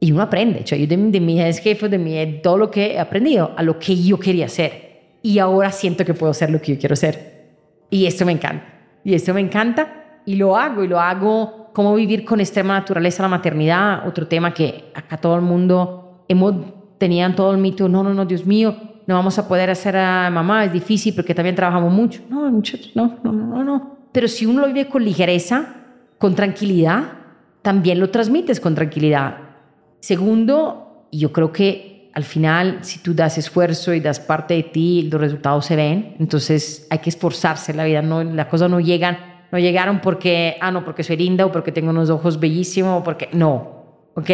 Y 0.00 0.12
uno 0.12 0.22
aprende. 0.22 0.64
Yo 0.64 0.76
de, 0.76 0.86
de 0.86 1.20
mi 1.20 1.40
ex 1.40 1.58
jefe, 1.58 1.88
de 1.88 1.98
mi, 1.98 2.40
todo 2.42 2.56
lo 2.56 2.70
que 2.70 2.94
he 2.94 2.98
aprendido, 2.98 3.52
a 3.56 3.62
lo 3.62 3.78
que 3.78 3.94
yo 3.96 4.18
quería 4.18 4.46
hacer. 4.46 4.90
Y 5.22 5.38
ahora 5.38 5.70
siento 5.70 6.04
que 6.04 6.14
puedo 6.14 6.30
hacer 6.30 6.50
lo 6.50 6.60
que 6.60 6.74
yo 6.74 6.80
quiero 6.80 6.94
hacer. 6.94 7.50
Y 7.90 8.06
esto 8.06 8.24
me 8.24 8.32
encanta. 8.32 8.64
Y 9.04 9.14
esto 9.14 9.34
me 9.34 9.40
encanta. 9.40 10.20
Y 10.24 10.36
lo 10.36 10.56
hago. 10.56 10.82
Y 10.82 10.88
lo 10.88 10.98
hago. 10.98 11.70
Cómo 11.74 11.94
vivir 11.94 12.24
con 12.24 12.40
extrema 12.40 12.74
naturaleza 12.78 13.22
la 13.22 13.28
maternidad. 13.28 14.08
Otro 14.08 14.26
tema 14.26 14.54
que 14.54 14.90
acá 14.94 15.18
todo 15.18 15.36
el 15.36 15.42
mundo 15.42 16.24
hemos, 16.28 16.54
tenían 16.96 17.36
todo 17.36 17.52
el 17.52 17.58
mito. 17.58 17.86
No, 17.86 18.02
no, 18.02 18.14
no, 18.14 18.24
Dios 18.24 18.46
mío. 18.46 18.74
No 19.06 19.14
vamos 19.14 19.38
a 19.38 19.48
poder 19.48 19.70
hacer 19.70 19.96
a 19.96 20.30
mamá. 20.30 20.64
Es 20.64 20.72
difícil 20.72 21.14
porque 21.14 21.34
también 21.34 21.56
trabajamos 21.56 21.92
mucho. 21.92 22.22
No, 22.28 22.50
muchachos, 22.50 22.92
no, 22.94 23.18
no, 23.22 23.32
no, 23.32 23.46
no, 23.46 23.64
no. 23.64 23.96
Pero 24.12 24.28
si 24.28 24.46
uno 24.46 24.62
lo 24.62 24.66
vive 24.66 24.88
con 24.88 25.04
ligereza, 25.04 25.74
con 26.18 26.34
tranquilidad, 26.34 27.12
también 27.62 28.00
lo 28.00 28.10
transmites 28.10 28.60
con 28.60 28.74
tranquilidad. 28.74 29.36
Segundo, 30.00 31.06
yo 31.12 31.32
creo 31.32 31.52
que 31.52 32.10
al 32.12 32.24
final, 32.24 32.78
si 32.82 32.98
tú 33.00 33.14
das 33.14 33.38
esfuerzo 33.38 33.94
y 33.94 34.00
das 34.00 34.18
parte 34.18 34.54
de 34.54 34.62
ti, 34.64 35.08
los 35.10 35.20
resultados 35.20 35.66
se 35.66 35.76
ven. 35.76 36.16
Entonces 36.18 36.86
hay 36.90 36.98
que 36.98 37.10
esforzarse 37.10 37.72
la 37.72 37.84
vida. 37.84 38.02
No, 38.02 38.24
las 38.24 38.46
cosas 38.46 38.70
no 38.70 38.80
llegan, 38.80 39.18
no 39.52 39.58
llegaron 39.58 40.00
porque, 40.00 40.56
ah, 40.60 40.70
no, 40.70 40.84
porque 40.84 41.04
soy 41.04 41.16
linda 41.16 41.46
o 41.46 41.52
porque 41.52 41.72
tengo 41.72 41.90
unos 41.90 42.10
ojos 42.10 42.40
bellísimos 42.40 43.00
o 43.00 43.04
porque, 43.04 43.28
no, 43.32 44.10
¿ok? 44.14 44.30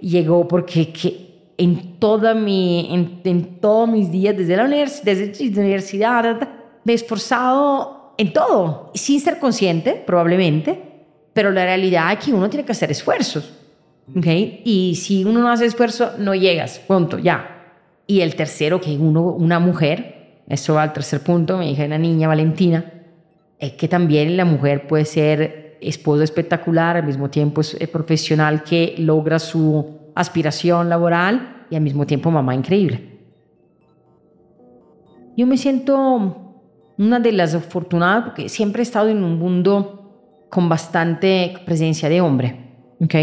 Llegó 0.00 0.46
porque 0.46 0.92
que 0.92 1.25
en, 1.58 1.98
toda 1.98 2.34
mi, 2.34 2.88
en, 2.92 3.20
en 3.24 3.60
todos 3.60 3.88
mis 3.88 4.10
días, 4.10 4.36
desde 4.36 4.56
la, 4.56 4.66
desde 4.68 5.54
la 5.54 5.60
universidad, 5.60 6.48
me 6.84 6.92
he 6.92 6.94
esforzado 6.94 8.14
en 8.18 8.32
todo, 8.32 8.90
sin 8.94 9.20
ser 9.20 9.38
consciente, 9.38 10.02
probablemente, 10.06 10.82
pero 11.32 11.50
la 11.50 11.64
realidad 11.64 12.12
es 12.12 12.24
que 12.24 12.32
uno 12.32 12.48
tiene 12.48 12.64
que 12.64 12.72
hacer 12.72 12.90
esfuerzos. 12.90 13.52
¿okay? 14.16 14.62
Y 14.64 14.94
si 14.96 15.24
uno 15.24 15.40
no 15.40 15.50
hace 15.50 15.66
esfuerzo, 15.66 16.12
no 16.18 16.34
llegas, 16.34 16.78
punto, 16.78 17.18
ya. 17.18 17.74
Y 18.06 18.20
el 18.20 18.36
tercero, 18.36 18.80
que 18.80 18.96
uno, 18.96 19.22
una 19.22 19.58
mujer, 19.58 20.42
eso 20.48 20.74
va 20.74 20.84
al 20.84 20.92
tercer 20.92 21.20
punto, 21.20 21.58
me 21.58 21.66
dije 21.66 21.84
una 21.84 21.98
niña, 21.98 22.28
Valentina, 22.28 22.92
es 23.58 23.72
que 23.72 23.88
también 23.88 24.36
la 24.36 24.44
mujer 24.44 24.86
puede 24.86 25.04
ser 25.04 25.78
esposa 25.80 26.24
espectacular, 26.24 26.96
al 26.96 27.04
mismo 27.04 27.30
tiempo 27.30 27.60
es 27.60 27.88
profesional 27.88 28.62
que 28.62 28.94
logra 28.98 29.38
su 29.38 30.05
aspiración 30.16 30.88
laboral 30.88 31.66
y 31.70 31.76
al 31.76 31.82
mismo 31.82 32.06
tiempo 32.06 32.30
mamá 32.30 32.54
increíble. 32.54 33.16
Yo 35.36 35.46
me 35.46 35.58
siento 35.58 36.54
una 36.98 37.20
de 37.20 37.32
las 37.32 37.54
afortunadas 37.54 38.24
porque 38.24 38.48
siempre 38.48 38.80
he 38.80 38.82
estado 38.82 39.10
en 39.10 39.22
un 39.22 39.38
mundo 39.38 40.46
con 40.48 40.68
bastante 40.68 41.54
presencia 41.66 42.08
de 42.08 42.22
hombre, 42.22 42.56
¿ok? 43.00 43.14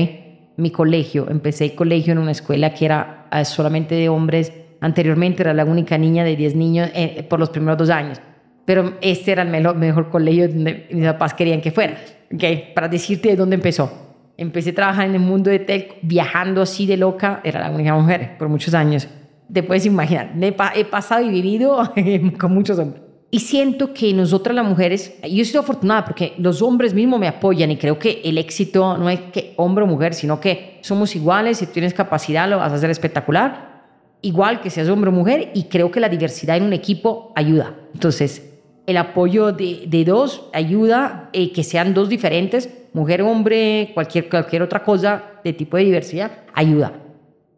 Mi 0.57 0.69
colegio, 0.69 1.27
empecé 1.29 1.65
el 1.65 1.75
colegio 1.75 2.13
en 2.13 2.19
una 2.19 2.31
escuela 2.31 2.73
que 2.73 2.85
era 2.85 3.27
eh, 3.31 3.43
solamente 3.43 3.95
de 3.95 4.09
hombres. 4.09 4.53
Anteriormente 4.79 5.41
era 5.41 5.53
la 5.53 5.65
única 5.65 5.97
niña 5.97 6.23
de 6.23 6.35
10 6.35 6.55
niños 6.55 6.89
eh, 6.93 7.25
por 7.27 7.39
los 7.39 7.49
primeros 7.49 7.79
dos 7.79 7.89
años. 7.89 8.21
Pero 8.65 8.93
este 9.01 9.31
era 9.31 9.41
el 9.41 9.49
mejor, 9.49 9.75
mejor 9.75 10.09
colegio 10.11 10.47
donde 10.47 10.87
mis 10.91 11.05
papás 11.05 11.33
querían 11.33 11.61
que 11.61 11.71
fuera, 11.71 11.97
¿ok? 12.31 12.43
Para 12.75 12.87
decirte 12.87 13.29
de 13.29 13.35
dónde 13.35 13.55
empezó. 13.55 14.02
Empecé 14.37 14.71
a 14.71 14.75
trabajar 14.75 15.05
en 15.05 15.15
el 15.15 15.21
mundo 15.21 15.49
de 15.49 15.59
tech, 15.59 15.97
viajando 16.01 16.61
así 16.61 16.85
de 16.85 16.97
loca. 16.97 17.41
Era 17.43 17.59
la 17.59 17.69
única 17.69 17.93
mujer 17.93 18.37
por 18.37 18.49
muchos 18.49 18.73
años. 18.73 19.07
Te 19.51 19.61
puedes 19.61 19.85
imaginar, 19.85 20.33
he, 20.41 20.51
pa 20.51 20.71
he 20.75 20.85
pasado 20.85 21.21
y 21.23 21.29
vivido 21.29 21.93
con 22.39 22.53
muchos 22.53 22.79
hombres. 22.79 23.03
Y 23.29 23.39
siento 23.39 23.95
que 23.95 24.13
nosotras 24.13 24.55
las 24.55 24.65
mujeres, 24.65 25.17
yo 25.23 25.41
estoy 25.41 25.59
afortunada 25.59 26.05
porque 26.05 26.33
los 26.37 26.61
hombres 26.61 26.93
mismos 26.93 27.19
me 27.19 27.27
apoyan 27.27 27.71
y 27.71 27.77
creo 27.77 27.97
que 27.97 28.21
el 28.23 28.37
éxito 28.37 28.95
no 28.95 29.09
es 29.09 29.19
que 29.19 29.55
hombre 29.57 29.83
o 29.83 29.87
mujer, 29.87 30.13
sino 30.13 30.39
que 30.39 30.77
somos 30.81 31.15
iguales, 31.15 31.57
si 31.57 31.65
tienes 31.65 31.95
capacidad 31.95 32.47
lo 32.47 32.57
vas 32.57 32.71
a 32.71 32.75
hacer 32.75 32.91
espectacular, 32.91 33.85
igual 34.21 34.61
que 34.61 34.69
seas 34.69 34.87
hombre 34.87 35.09
o 35.09 35.13
mujer 35.13 35.51
y 35.55 35.63
creo 35.63 35.89
que 35.89 35.99
la 35.99 36.09
diversidad 36.09 36.57
en 36.57 36.63
un 36.63 36.73
equipo 36.73 37.33
ayuda. 37.35 37.75
Entonces, 37.95 38.52
el 38.85 38.97
apoyo 38.97 39.51
de, 39.51 40.03
dos 40.05 40.49
ayuda 40.53 41.29
eh, 41.33 41.51
que 41.51 41.63
sean 41.63 41.93
dos 41.93 42.09
diferentes, 42.09 42.69
mujer, 42.93 43.21
hombre, 43.21 43.91
cualquier, 43.93 44.29
cualquier 44.29 44.61
otra 44.61 44.83
cosa 44.83 45.23
de 45.43 45.53
tipo 45.53 45.77
de 45.77 45.83
diversidad, 45.83 46.31
ayuda. 46.53 46.93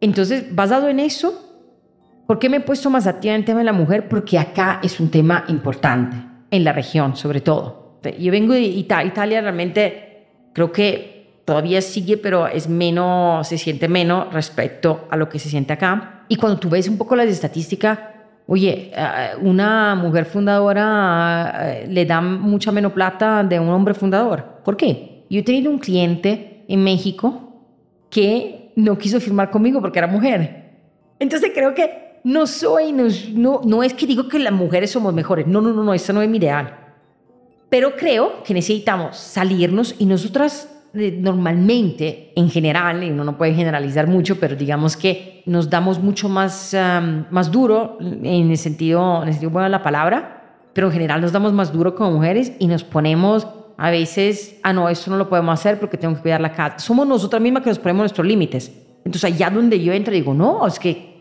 Entonces, 0.00 0.54
basado 0.54 0.88
en 0.88 1.00
eso, 1.00 1.46
¿Por 2.26 2.40
qué 2.40 2.48
me 2.48 2.56
he 2.56 2.60
puesto 2.60 2.90
más 2.90 3.06
activa 3.06 3.34
en 3.34 3.40
el 3.40 3.44
tema 3.44 3.60
de 3.60 3.66
la 3.66 3.72
mujer? 3.72 4.08
Porque 4.08 4.36
acá 4.36 4.80
es 4.82 4.98
un 4.98 5.10
tema 5.10 5.44
importante, 5.48 6.16
en 6.50 6.64
la 6.64 6.72
región 6.72 7.16
sobre 7.16 7.40
todo. 7.40 8.00
Yo 8.18 8.32
vengo 8.32 8.52
de 8.52 8.62
Italia, 8.62 9.10
Italia 9.10 9.40
realmente 9.40 10.26
creo 10.52 10.72
que 10.72 11.40
todavía 11.44 11.80
sigue, 11.80 12.16
pero 12.16 12.48
es 12.48 12.68
menos, 12.68 13.46
se 13.46 13.58
siente 13.58 13.88
menos 13.88 14.32
respecto 14.32 15.06
a 15.08 15.16
lo 15.16 15.28
que 15.28 15.38
se 15.38 15.48
siente 15.48 15.72
acá. 15.72 16.24
Y 16.28 16.36
cuando 16.36 16.58
tú 16.58 16.68
ves 16.68 16.88
un 16.88 16.98
poco 16.98 17.14
las 17.14 17.28
estadísticas, 17.28 17.98
oye, 18.46 18.92
una 19.40 19.94
mujer 19.94 20.24
fundadora 20.24 21.82
le 21.88 22.04
da 22.04 22.20
mucha 22.20 22.72
menos 22.72 22.92
plata 22.92 23.42
de 23.42 23.58
un 23.58 23.68
hombre 23.68 23.94
fundador. 23.94 24.62
¿Por 24.64 24.76
qué? 24.76 25.24
Yo 25.28 25.40
he 25.40 25.42
tenido 25.42 25.70
un 25.70 25.78
cliente 25.78 26.64
en 26.68 26.82
México 26.84 27.52
que 28.10 28.72
no 28.76 28.96
quiso 28.98 29.20
firmar 29.20 29.50
conmigo 29.50 29.80
porque 29.80 29.98
era 29.98 30.06
mujer. 30.06 30.64
Entonces 31.18 31.50
creo 31.54 31.74
que 31.74 32.06
no 32.24 32.46
soy, 32.46 32.92
no, 32.92 33.60
no, 33.64 33.82
es 33.82 33.94
que 33.94 34.06
digo 34.06 34.28
que 34.28 34.38
las 34.38 34.52
mujeres 34.52 34.90
somos 34.90 35.14
mejores, 35.14 35.46
no, 35.46 35.60
no, 35.60 35.72
no, 35.72 35.84
no, 35.84 35.94
eso 35.94 36.12
no 36.12 36.22
es 36.22 36.28
mi 36.28 36.38
ideal. 36.38 36.76
Pero 37.68 37.96
creo 37.96 38.42
que 38.42 38.54
necesitamos 38.54 39.16
salirnos 39.16 39.94
y 39.98 40.06
nosotras 40.06 40.68
eh, 40.68 40.75
normalmente, 40.96 42.32
en 42.34 42.50
general, 42.50 43.04
y 43.04 43.10
uno 43.10 43.24
no 43.24 43.36
puede 43.36 43.54
generalizar 43.54 44.06
mucho, 44.06 44.38
pero 44.40 44.56
digamos 44.56 44.96
que 44.96 45.42
nos 45.46 45.70
damos 45.70 45.98
mucho 45.98 46.28
más, 46.28 46.76
más 47.30 47.50
duro 47.50 47.98
en 48.00 48.50
el 48.50 48.58
sentido, 48.58 49.22
en 49.22 49.28
el 49.28 49.34
sentido 49.34 49.50
bueno 49.50 49.64
de 49.64 49.70
la 49.70 49.82
palabra, 49.82 50.60
pero 50.72 50.88
en 50.88 50.92
general 50.92 51.20
nos 51.20 51.32
damos 51.32 51.52
más 51.52 51.72
duro 51.72 51.94
como 51.94 52.12
mujeres 52.12 52.52
y 52.58 52.66
nos 52.66 52.84
ponemos 52.84 53.46
a 53.78 53.90
veces, 53.90 54.58
ah, 54.62 54.72
no, 54.72 54.88
esto 54.88 55.10
no 55.10 55.16
lo 55.16 55.28
podemos 55.28 55.58
hacer 55.58 55.78
porque 55.78 55.98
tengo 55.98 56.14
que 56.14 56.22
cuidar 56.22 56.40
la 56.40 56.52
casa. 56.52 56.78
Somos 56.78 57.06
nosotras 57.06 57.42
mismas 57.42 57.62
que 57.62 57.68
nos 57.68 57.78
ponemos 57.78 58.00
nuestros 58.00 58.26
límites. 58.26 58.72
Entonces 59.04 59.24
allá 59.24 59.50
donde 59.50 59.82
yo 59.82 59.92
entro 59.92 60.12
digo, 60.12 60.34
no, 60.34 60.66
es 60.66 60.78
que 60.78 61.16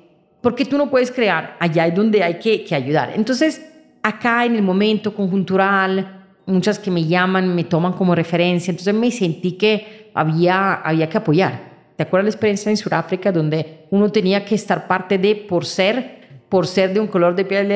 ¿Por 0.45 0.53
qué 0.53 0.63
tú 0.63 0.77
no 0.77 0.91
puedes 0.91 1.09
crear? 1.09 1.57
Allá 1.59 1.87
es 1.87 1.95
donde 1.95 2.21
hay 2.21 2.37
que, 2.37 2.63
que, 2.63 2.75
ayudar. 2.75 3.13
Entonces, 3.15 3.67
acá 4.03 4.45
en 4.45 4.55
el 4.55 4.61
momento 4.61 5.15
conjuntural, 5.15 6.14
muchas 6.45 6.79
que 6.79 6.91
me 6.91 7.05
llaman, 7.05 7.55
me 7.55 7.63
toman 7.63 7.93
como 7.93 8.15
referencia, 8.15 8.71
entonces 8.71 8.93
me 8.93 9.11
sentí 9.11 9.53
que 9.53 10.11
había, 10.13 10.75
había 10.75 11.09
que 11.09 11.17
apoyar. 11.17 11.75
¿Te 11.95 12.03
acuerdas 12.03 12.25
la 12.25 12.29
experiencia 12.31 12.69
en 12.69 12.77
Sudáfrica 12.77 13.31
donde 13.31 13.85
uno 13.91 14.11
tenía 14.11 14.43
que 14.43 14.55
estar 14.55 14.87
parte 14.87 15.17
de 15.17 15.35
por 15.35 15.65
ser, 15.65 16.19
por 16.49 16.67
ser 16.67 16.93
de 16.93 16.99
un 16.99 17.07
color 17.07 17.35
de 17.35 17.45
piel 17.45 17.67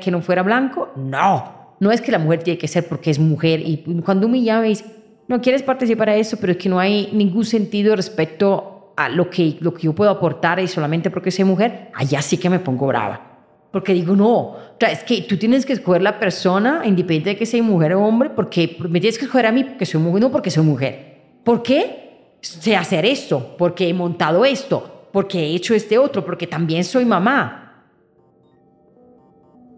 que 0.00 0.10
no 0.10 0.22
fuera 0.22 0.42
blanco? 0.42 0.90
No, 0.96 1.76
no 1.80 1.90
es 1.90 2.00
que 2.00 2.12
la 2.12 2.18
mujer 2.18 2.42
tiene 2.42 2.58
que 2.58 2.68
ser 2.68 2.86
porque 2.88 3.10
es 3.10 3.18
mujer. 3.18 3.60
Y 3.60 3.78
cuando 4.04 4.28
me 4.28 4.42
llama 4.42 4.62
dice, 4.62 4.84
no 5.26 5.40
quieres 5.40 5.62
participar 5.62 6.10
a 6.10 6.16
eso, 6.16 6.36
pero 6.40 6.52
es 6.52 6.58
que 6.58 6.68
no 6.68 6.78
hay 6.78 7.10
ningún 7.12 7.44
sentido 7.44 7.96
respecto 7.96 8.92
a 8.96 9.08
lo 9.08 9.28
que, 9.28 9.56
lo 9.60 9.74
que 9.74 9.82
yo 9.82 9.92
puedo 9.92 10.10
aportar 10.10 10.60
y 10.60 10.68
solamente 10.68 11.10
porque 11.10 11.30
soy 11.32 11.44
mujer, 11.44 11.90
allá 11.94 12.22
sí 12.22 12.36
que 12.36 12.48
me 12.48 12.60
pongo 12.60 12.86
brava. 12.86 13.33
Porque 13.74 13.92
digo, 13.92 14.14
no, 14.14 14.30
o 14.30 14.76
sea, 14.78 14.92
es 14.92 15.02
que 15.02 15.22
tú 15.22 15.36
tienes 15.36 15.66
que 15.66 15.72
escoger 15.72 16.00
la 16.00 16.20
persona, 16.20 16.82
independiente 16.84 17.30
de 17.30 17.36
que 17.36 17.44
sea 17.44 17.60
mujer 17.60 17.94
o 17.94 18.04
hombre, 18.04 18.30
porque 18.30 18.76
me 18.88 19.00
tienes 19.00 19.18
que 19.18 19.24
escoger 19.24 19.46
a 19.46 19.50
mí 19.50 19.64
porque 19.64 19.84
soy 19.84 20.00
mujer, 20.00 20.20
no 20.22 20.30
porque 20.30 20.48
soy 20.48 20.62
mujer. 20.62 21.22
¿Por 21.42 21.60
qué? 21.60 22.36
Sé 22.40 22.76
hacer 22.76 23.04
esto, 23.04 23.56
porque 23.58 23.88
he 23.88 23.92
montado 23.92 24.44
esto, 24.44 25.08
porque 25.12 25.40
he 25.40 25.56
hecho 25.56 25.74
este 25.74 25.98
otro, 25.98 26.24
porque 26.24 26.46
también 26.46 26.84
soy 26.84 27.04
mamá. 27.04 27.88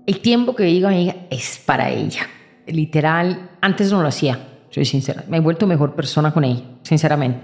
El 0.06 0.20
tiempo 0.20 0.54
que 0.54 0.64
digo 0.64 0.88
a 0.88 0.94
ella 0.94 1.16
es 1.30 1.58
para 1.64 1.88
ella. 1.88 2.28
Literal, 2.66 3.52
antes 3.62 3.90
no 3.90 4.02
lo 4.02 4.08
hacía, 4.08 4.38
soy 4.68 4.84
sincera. 4.84 5.24
Me 5.26 5.38
he 5.38 5.40
vuelto 5.40 5.66
mejor 5.66 5.94
persona 5.94 6.34
con 6.34 6.44
ella, 6.44 6.64
sinceramente. 6.82 7.40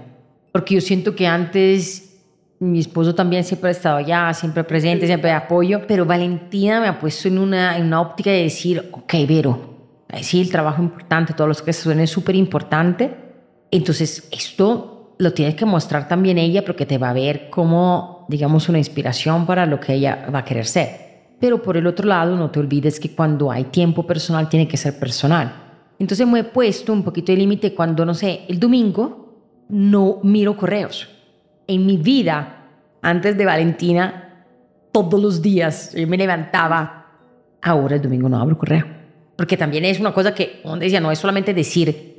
Porque 0.51 0.75
yo 0.75 0.81
siento 0.81 1.15
que 1.15 1.25
antes 1.25 2.12
mi 2.63 2.79
esposo 2.79 3.13
también 3.13 3.43
siempre 3.43 3.69
ha 3.69 3.71
estado 3.71 3.97
allá, 3.97 4.33
siempre 4.33 4.63
presente, 4.63 5.05
siempre 5.05 5.29
de 5.29 5.35
apoyo, 5.35 5.81
pero 5.87 6.05
Valentina 6.05 6.79
me 6.79 6.87
ha 6.87 6.99
puesto 6.99 7.27
en 7.27 7.37
una, 7.37 7.77
en 7.77 7.85
una 7.87 8.01
óptica 8.01 8.31
de 8.31 8.43
decir, 8.43 8.89
ok, 8.91 9.13
Vero, 9.27 9.59
sí, 10.21 10.41
el 10.41 10.49
trabajo 10.49 10.81
es 10.81 10.89
importante, 10.89 11.33
todos 11.33 11.47
los 11.47 11.61
que 11.61 11.73
suenen 11.73 12.05
es 12.05 12.09
súper 12.09 12.35
importante, 12.35 13.15
entonces 13.69 14.29
esto 14.31 15.15
lo 15.19 15.33
tienes 15.33 15.55
que 15.55 15.65
mostrar 15.65 16.07
también 16.07 16.37
ella 16.37 16.63
porque 16.63 16.85
te 16.85 16.97
va 16.97 17.09
a 17.09 17.13
ver 17.13 17.49
como, 17.49 18.25
digamos, 18.29 18.69
una 18.69 18.77
inspiración 18.77 19.45
para 19.45 19.65
lo 19.65 19.79
que 19.79 19.93
ella 19.95 20.27
va 20.33 20.39
a 20.39 20.45
querer 20.45 20.65
ser. 20.65 21.35
Pero 21.39 21.61
por 21.61 21.75
el 21.75 21.87
otro 21.87 22.07
lado, 22.07 22.35
no 22.35 22.49
te 22.49 22.59
olvides 22.59 22.99
que 22.99 23.13
cuando 23.13 23.51
hay 23.51 23.65
tiempo 23.65 24.07
personal, 24.07 24.47
tiene 24.47 24.67
que 24.67 24.77
ser 24.77 24.97
personal. 24.97 25.53
Entonces 25.99 26.25
me 26.25 26.39
he 26.39 26.43
puesto 26.43 26.93
un 26.93 27.03
poquito 27.03 27.31
de 27.31 27.37
límite 27.37 27.73
cuando, 27.73 28.05
no 28.05 28.13
sé, 28.13 28.41
el 28.47 28.59
domingo 28.59 29.65
no 29.69 30.19
miro 30.23 30.55
correos. 30.55 31.09
En 31.67 31.85
mi 31.85 31.97
vida, 31.97 32.67
antes 33.01 33.37
de 33.37 33.45
Valentina, 33.45 34.45
todos 34.91 35.21
los 35.21 35.41
días 35.41 35.93
yo 35.93 36.07
me 36.07 36.17
levantaba, 36.17 37.07
ahora 37.61 37.95
el 37.95 38.01
domingo 38.01 38.29
no 38.29 38.39
abro 38.39 38.57
correo. 38.57 38.85
Porque 39.35 39.57
también 39.57 39.85
es 39.85 39.99
una 39.99 40.13
cosa 40.13 40.33
que, 40.33 40.61
como 40.61 40.77
decía, 40.77 40.99
no 40.99 41.11
es 41.11 41.19
solamente 41.19 41.53
decir 41.53 42.13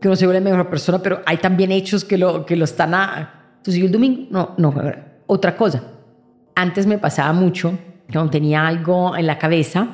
que 0.00 0.08
no 0.08 0.16
soy 0.16 0.32
la 0.32 0.40
mejor 0.40 0.68
persona, 0.68 0.98
pero 0.98 1.20
hay 1.26 1.38
también 1.38 1.72
hechos 1.72 2.04
que 2.04 2.18
lo, 2.18 2.44
que 2.44 2.56
lo 2.56 2.64
están 2.64 2.94
a... 2.94 3.56
Entonces 3.58 3.80
yo 3.80 3.86
el 3.86 3.92
domingo, 3.92 4.26
no, 4.30 4.54
no, 4.58 4.74
otra 5.26 5.56
cosa. 5.56 5.82
Antes 6.54 6.86
me 6.86 6.98
pasaba 6.98 7.32
mucho, 7.32 7.78
cuando 8.12 8.30
tenía 8.30 8.66
algo 8.66 9.16
en 9.16 9.26
la 9.26 9.38
cabeza, 9.38 9.88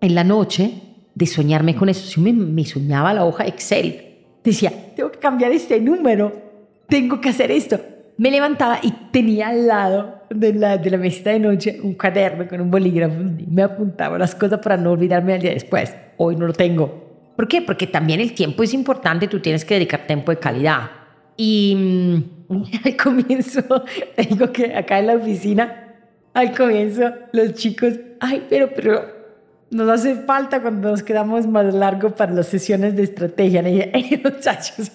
en 0.00 0.14
la 0.14 0.24
noche, 0.24 0.82
de 1.14 1.26
soñarme 1.26 1.76
con 1.76 1.88
eso. 1.88 2.06
Si 2.06 2.20
me, 2.20 2.32
me 2.32 2.64
soñaba 2.64 3.14
la 3.14 3.24
hoja 3.24 3.46
Excel, 3.46 4.18
decía, 4.42 4.72
tengo 4.96 5.10
que 5.10 5.18
cambiar 5.18 5.52
este 5.52 5.80
número, 5.80 6.43
tengo 6.88 7.20
que 7.20 7.30
hacer 7.30 7.50
esto. 7.50 7.80
Me 8.16 8.30
levantaba 8.30 8.78
y 8.82 8.92
tenía 9.10 9.48
al 9.48 9.66
lado 9.66 10.22
de 10.30 10.54
la, 10.54 10.76
de 10.78 10.90
la 10.90 10.98
mesita 10.98 11.30
de 11.30 11.40
noche 11.40 11.80
un 11.82 11.94
cuaderno 11.94 12.46
con 12.46 12.60
un 12.60 12.70
bolígrafo 12.70 13.20
y 13.38 13.46
me 13.46 13.62
apuntaba 13.62 14.18
las 14.18 14.34
cosas 14.34 14.60
para 14.60 14.76
no 14.76 14.92
olvidarme 14.92 15.34
al 15.34 15.40
día 15.40 15.52
después. 15.52 15.94
Hoy 16.16 16.36
no 16.36 16.46
lo 16.46 16.52
tengo. 16.52 17.32
¿Por 17.36 17.48
qué? 17.48 17.62
Porque 17.62 17.86
también 17.86 18.20
el 18.20 18.32
tiempo 18.32 18.62
es 18.62 18.72
importante, 18.72 19.26
tú 19.26 19.40
tienes 19.40 19.64
que 19.64 19.74
dedicar 19.74 20.06
tiempo 20.06 20.30
de 20.30 20.38
calidad. 20.38 20.90
Y 21.36 22.22
mm, 22.48 22.62
al 22.84 22.96
comienzo, 22.96 23.62
digo 24.30 24.52
que 24.52 24.74
acá 24.76 25.00
en 25.00 25.08
la 25.08 25.16
oficina, 25.16 25.94
al 26.32 26.54
comienzo 26.54 27.12
los 27.32 27.54
chicos, 27.54 27.94
ay, 28.20 28.46
pero, 28.48 28.70
pero 28.74 29.04
nos 29.70 29.88
hace 29.88 30.14
falta 30.14 30.62
cuando 30.62 30.90
nos 30.90 31.02
quedamos 31.02 31.46
más 31.48 31.74
largo 31.74 32.10
para 32.10 32.32
las 32.32 32.46
sesiones 32.46 32.94
de 32.94 33.02
estrategia. 33.02 33.62
Le 33.62 33.70
dije, 33.70 33.90
"Ey, 33.92 34.20
muchachos, 34.24 34.92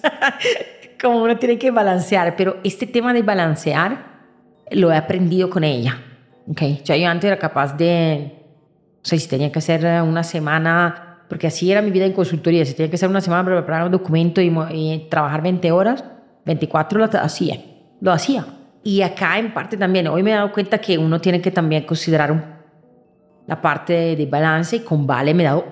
como 1.00 1.22
uno 1.22 1.36
tiene 1.36 1.58
que 1.58 1.70
balancear, 1.70 2.36
pero 2.36 2.58
este 2.64 2.86
tema 2.86 3.12
de 3.12 3.22
balancear 3.22 4.10
lo 4.70 4.92
he 4.92 4.96
aprendido 4.96 5.48
con 5.50 5.64
ella. 5.64 5.98
Okay. 6.50 6.82
Ya 6.84 6.96
yo 6.96 7.08
antes 7.08 7.28
era 7.28 7.38
capaz 7.38 7.76
de, 7.76 8.44
o 9.02 9.04
sea, 9.04 9.18
si 9.18 9.28
tenía 9.28 9.50
que 9.52 9.58
hacer 9.58 9.84
una 10.02 10.22
semana, 10.22 11.24
porque 11.28 11.46
así 11.46 11.70
era 11.70 11.80
mi 11.80 11.90
vida 11.90 12.06
en 12.06 12.12
consultoría, 12.12 12.64
si 12.64 12.74
tenía 12.74 12.90
que 12.90 12.96
hacer 12.96 13.08
una 13.08 13.20
semana 13.20 13.44
para 13.44 13.56
preparar 13.56 13.86
un 13.86 13.92
documento 13.92 14.40
y, 14.40 14.52
y 14.72 15.06
trabajar 15.08 15.42
20 15.42 15.70
horas, 15.72 16.04
24 16.44 16.98
lo 16.98 17.04
hacía, 17.04 17.56
lo 18.00 18.12
hacía. 18.12 18.44
Y 18.82 19.02
acá 19.02 19.38
en 19.38 19.52
parte 19.52 19.76
también, 19.76 20.08
hoy 20.08 20.22
me 20.22 20.32
he 20.32 20.34
dado 20.34 20.50
cuenta 20.52 20.78
que 20.78 20.98
uno 20.98 21.20
tiene 21.20 21.40
que 21.40 21.50
también 21.50 21.84
considerar 21.84 22.32
un 22.32 22.60
la 23.50 23.60
parte 23.60 23.92
de, 23.92 24.16
de 24.16 24.26
balance 24.26 24.76
y 24.76 24.80
con 24.80 25.08
Vale 25.08 25.34
me 25.34 25.42
he 25.42 25.46
dado 25.46 25.64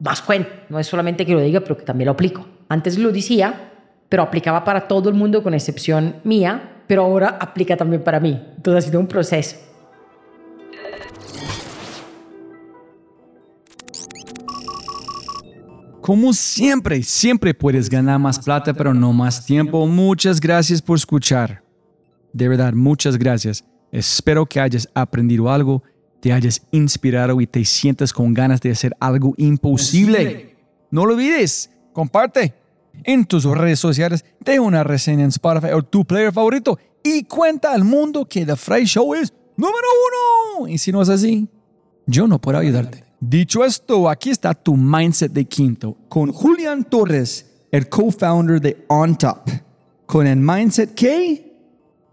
más 0.00 0.22
cuenta. 0.22 0.48
No 0.70 0.78
es 0.78 0.86
solamente 0.86 1.26
que 1.26 1.34
lo 1.34 1.40
diga, 1.40 1.60
pero 1.60 1.76
que 1.76 1.84
también 1.84 2.06
lo 2.06 2.12
aplico. 2.12 2.46
Antes 2.70 2.98
lo 2.98 3.12
decía, 3.12 3.72
pero 4.08 4.22
aplicaba 4.22 4.64
para 4.64 4.86
todo 4.86 5.08
el 5.08 5.14
mundo 5.14 5.42
con 5.42 5.54
excepción 5.54 6.16
mía, 6.24 6.82
pero 6.86 7.02
ahora 7.02 7.36
aplica 7.40 7.76
también 7.76 8.02
para 8.02 8.20
mí. 8.20 8.40
Entonces 8.56 8.84
ha 8.84 8.88
sido 8.88 9.00
un 9.00 9.06
proceso. 9.06 9.56
Como 16.00 16.32
siempre, 16.32 17.02
siempre 17.02 17.52
puedes 17.52 17.90
ganar 17.90 18.20
más 18.20 18.38
plata, 18.38 18.72
pero 18.72 18.94
no 18.94 19.12
más 19.12 19.44
tiempo. 19.44 19.88
Muchas 19.88 20.40
gracias 20.40 20.80
por 20.80 20.96
escuchar. 20.96 21.64
De 22.32 22.48
verdad, 22.48 22.74
muchas 22.74 23.18
gracias. 23.18 23.64
Espero 23.90 24.46
que 24.46 24.60
hayas 24.60 24.88
aprendido 24.94 25.50
algo, 25.50 25.82
te 26.20 26.32
hayas 26.32 26.62
inspirado 26.70 27.40
y 27.40 27.46
te 27.48 27.64
sientas 27.64 28.12
con 28.12 28.34
ganas 28.34 28.60
de 28.60 28.70
hacer 28.70 28.94
algo 29.00 29.34
imposible. 29.36 30.54
No 30.92 31.06
lo 31.06 31.14
olvides, 31.14 31.70
comparte 31.92 32.54
en 33.04 33.24
tus 33.24 33.44
redes 33.44 33.78
sociales, 33.78 34.24
deja 34.40 34.60
una 34.60 34.84
reseña 34.84 35.24
en 35.24 35.30
Spotify 35.30 35.72
o 35.72 35.82
tu 35.82 36.04
player 36.04 36.32
favorito 36.32 36.78
y 37.02 37.24
cuenta 37.24 37.72
al 37.72 37.84
mundo 37.84 38.26
que 38.26 38.44
The 38.44 38.56
Fry 38.56 38.84
Show 38.84 39.14
es 39.14 39.32
número 39.56 39.86
uno. 40.58 40.68
Y 40.68 40.78
si 40.78 40.92
no 40.92 41.02
es 41.02 41.08
así, 41.08 41.48
yo 42.06 42.26
no 42.26 42.40
puedo 42.40 42.58
ayudarte. 42.58 43.04
Dicho 43.20 43.64
esto, 43.64 44.08
aquí 44.08 44.30
está 44.30 44.54
tu 44.54 44.76
mindset 44.76 45.32
de 45.32 45.46
quinto 45.46 45.96
con 46.08 46.32
Julián 46.32 46.84
Torres, 46.84 47.46
el 47.70 47.88
co-founder 47.88 48.60
de 48.60 48.84
OnTop. 48.88 49.48
Con 50.06 50.26
el 50.26 50.36
mindset 50.36 50.94
que 50.94 51.46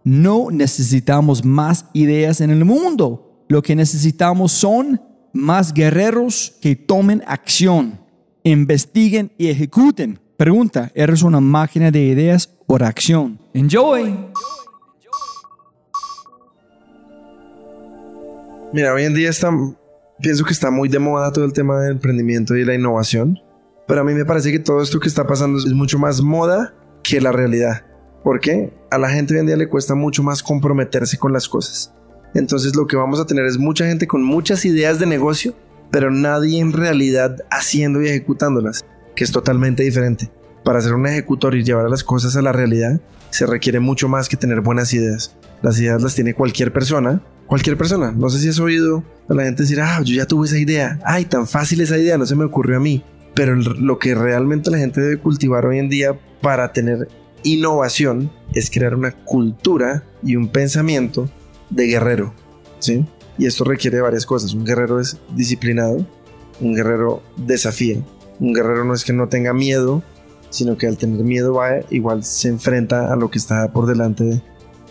no 0.04 0.50
necesitamos 0.52 1.46
más 1.46 1.86
ideas 1.94 2.42
en 2.42 2.50
el 2.50 2.66
mundo. 2.66 3.46
Lo 3.48 3.62
que 3.62 3.76
necesitamos 3.76 4.52
son 4.52 5.02
más 5.34 5.74
guerreros 5.74 6.56
que 6.62 6.76
tomen 6.76 7.24
acción, 7.28 8.00
investiguen 8.44 9.32
y 9.38 9.50
ejecuten. 9.50 10.20
Pregunta, 10.38 10.92
¿eres 10.96 11.22
una 11.22 11.40
máquina 11.40 11.92
de 11.92 12.02
ideas 12.02 12.52
o 12.66 12.78
de 12.80 12.86
acción? 12.86 13.40
Enjoy. 13.54 14.18
Mira, 18.74 18.94
hoy 18.96 19.04
en 19.04 19.14
día 19.14 19.30
está, 19.30 19.52
pienso 20.20 20.44
que 20.44 20.54
está 20.54 20.72
muy 20.72 20.90
de 20.90 20.98
moda 20.98 21.32
todo 21.32 21.46
el 21.46 21.54
tema 21.54 21.80
del 21.80 21.92
emprendimiento 21.94 22.56
y 22.56 22.66
la 22.66 22.74
innovación, 22.74 23.40
pero 23.88 24.02
a 24.02 24.04
mí 24.04 24.14
me 24.16 24.26
parece 24.26 24.52
que 24.52 24.58
todo 24.58 24.82
esto 24.82 25.00
que 25.00 25.08
está 25.08 25.28
pasando 25.28 25.60
es 25.60 25.72
mucho 25.72 26.00
más 26.00 26.22
moda 26.22 26.74
que 27.04 27.22
la 27.22 27.32
realidad. 27.32 27.86
¿Por 28.24 28.40
qué? 28.40 28.74
A 28.90 28.98
la 28.98 29.10
gente 29.10 29.36
hoy 29.36 29.42
en 29.42 29.46
día 29.46 29.58
le 29.58 29.70
cuesta 29.70 29.94
mucho 29.94 30.24
más 30.24 30.42
comprometerse 30.42 31.20
con 31.20 31.32
las 31.32 31.48
cosas. 31.48 31.94
Entonces 32.34 32.76
lo 32.76 32.88
que 32.88 32.96
vamos 32.96 33.20
a 33.20 33.28
tener 33.28 33.46
es 33.46 33.60
mucha 33.60 33.86
gente 33.86 34.08
con 34.08 34.24
muchas 34.24 34.66
ideas 34.66 34.98
de 34.98 35.06
negocio, 35.06 35.54
pero 35.92 36.10
nadie 36.10 36.60
en 36.60 36.74
realidad 36.74 37.38
haciendo 37.52 38.02
y 38.02 38.08
ejecutándolas, 38.08 38.84
que 39.16 39.24
es 39.24 39.32
totalmente 39.32 39.84
diferente. 39.84 40.30
Para 40.64 40.82
ser 40.82 40.94
un 40.94 41.08
ejecutor 41.08 41.56
y 41.56 41.64
llevar 41.64 41.90
las 41.90 42.04
cosas 42.04 42.36
a 42.36 42.42
la 42.42 42.52
realidad, 42.52 43.02
se 43.30 43.46
requiere 43.46 43.80
mucho 43.80 44.08
más 44.08 44.30
que 44.30 44.38
tener 44.38 44.62
buenas 44.62 44.94
ideas. 44.94 45.36
Las 45.62 45.80
ideas 45.80 46.02
las 46.02 46.16
tiene 46.16 46.34
cualquier 46.34 46.72
persona, 46.72 47.22
cualquier 47.48 47.78
persona. 47.78 48.12
No 48.12 48.30
sé 48.30 48.40
si 48.40 48.50
has 48.50 48.60
oído 48.60 49.04
a 49.30 49.34
la 49.34 49.44
gente 49.44 49.64
decir, 49.64 49.82
ah, 49.82 50.02
yo 50.04 50.16
ya 50.16 50.26
tuve 50.26 50.48
esa 50.48 50.58
idea. 50.58 51.00
Ay, 51.06 51.26
tan 51.26 51.48
fácil 51.48 51.82
esa 51.82 51.98
idea, 51.98 52.18
no 52.18 52.26
se 52.26 52.36
me 52.36 52.46
ocurrió 52.46 52.78
a 52.78 52.80
mí. 52.80 53.04
Pero 53.34 53.56
lo 53.56 53.98
que 53.98 54.14
realmente 54.14 54.70
la 54.70 54.78
gente 54.78 55.02
debe 55.02 55.18
cultivar 55.18 55.66
hoy 55.66 55.80
en 55.80 55.90
día 55.90 56.20
para 56.42 56.72
tener 56.72 57.08
innovación 57.44 58.32
es 58.54 58.70
crear 58.70 58.96
una 58.96 59.12
cultura 59.12 60.04
y 60.22 60.36
un 60.36 60.50
pensamiento 60.50 61.30
de 61.70 61.88
guerrero, 61.88 62.34
¿sí? 62.80 63.06
Y 63.38 63.48
esto 63.48 63.64
requiere 63.64 64.02
varias 64.02 64.26
cosas. 64.26 64.54
Un 64.54 64.66
guerrero 64.66 65.00
es 65.00 65.18
disciplinado, 65.36 66.06
un 66.60 66.76
guerrero 66.76 67.24
desafía. 67.38 67.98
Un 68.44 68.52
guerrero 68.52 68.84
no 68.84 68.94
es 68.94 69.06
que 69.06 69.14
no 69.14 69.30
tenga 69.30 69.54
miedo, 69.54 70.04
sino 70.50 70.76
que 70.76 70.86
al 70.86 70.98
tener 70.98 71.24
miedo 71.24 71.54
va, 71.54 71.80
igual 71.92 72.26
se 72.26 72.50
enfrenta 72.50 73.14
a 73.14 73.16
lo 73.16 73.32
que 73.32 73.38
está 73.38 73.72
por 73.72 73.86
delante 73.86 74.44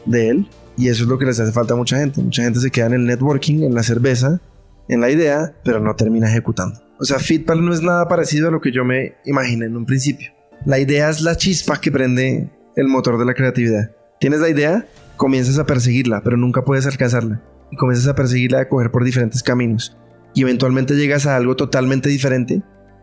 de, 0.07 0.29
él. 0.31 0.49
Y 0.79 0.89
eso 0.89 1.03
es 1.03 1.09
lo 1.11 1.19
que 1.19 1.27
les 1.27 1.39
hace 1.39 1.53
falta 1.53 1.75
a 1.75 1.77
mucha 1.77 1.99
gente. 1.99 2.23
Mucha 2.23 2.45
gente 2.45 2.61
se 2.61 2.71
queda 2.71 2.87
en 2.87 2.95
el 2.95 3.05
networking, 3.05 3.63
en 3.63 3.75
la 3.75 3.83
cerveza, 3.83 4.41
en 4.89 5.03
la 5.03 5.11
idea, 5.11 5.55
pero 5.65 5.81
no 5.81 5.95
termina 5.95 6.31
ejecutando. 6.31 6.81
O 6.99 7.05
sea, 7.05 7.19
Fitpal 7.19 7.63
no 7.63 7.75
es 7.75 7.83
nada 7.83 8.09
parecido 8.09 8.49
a 8.49 8.51
lo 8.51 8.63
que 8.63 8.73
yo 8.73 8.87
me 8.87 9.17
imaginé 9.27 9.67
en 9.67 9.77
un 9.77 9.85
principio. 9.85 10.31
La 10.65 10.79
idea 10.79 11.11
es 11.11 11.21
la 11.21 11.37
chispa 11.37 11.79
que 11.79 11.93
prende 11.93 12.49
el 12.75 12.89
motor 12.89 13.19
de 13.19 13.27
la 13.27 13.35
creatividad. 13.35 13.95
Tienes 14.19 14.41
la 14.41 14.49
idea, 14.49 14.87
comienzas 15.19 15.59
a 15.59 15.67
perseguirla, 15.67 16.23
pero 16.23 16.39
nunca 16.39 16.65
puedes 16.65 16.87
alcanzarla. 16.87 17.43
Y 17.71 17.77
comienzas 17.77 18.09
a 18.09 18.15
perseguirla 18.15 18.61
a 18.61 18.69
coger 18.71 18.91
por 18.91 19.05
diferentes 19.05 19.43
caminos. 19.43 19.95
Y 20.33 20.41
eventualmente 20.41 20.95
llegas 20.95 21.27
a 21.27 21.37
algo 21.37 21.55
totalmente 21.55 22.09
diferente, 22.09 22.63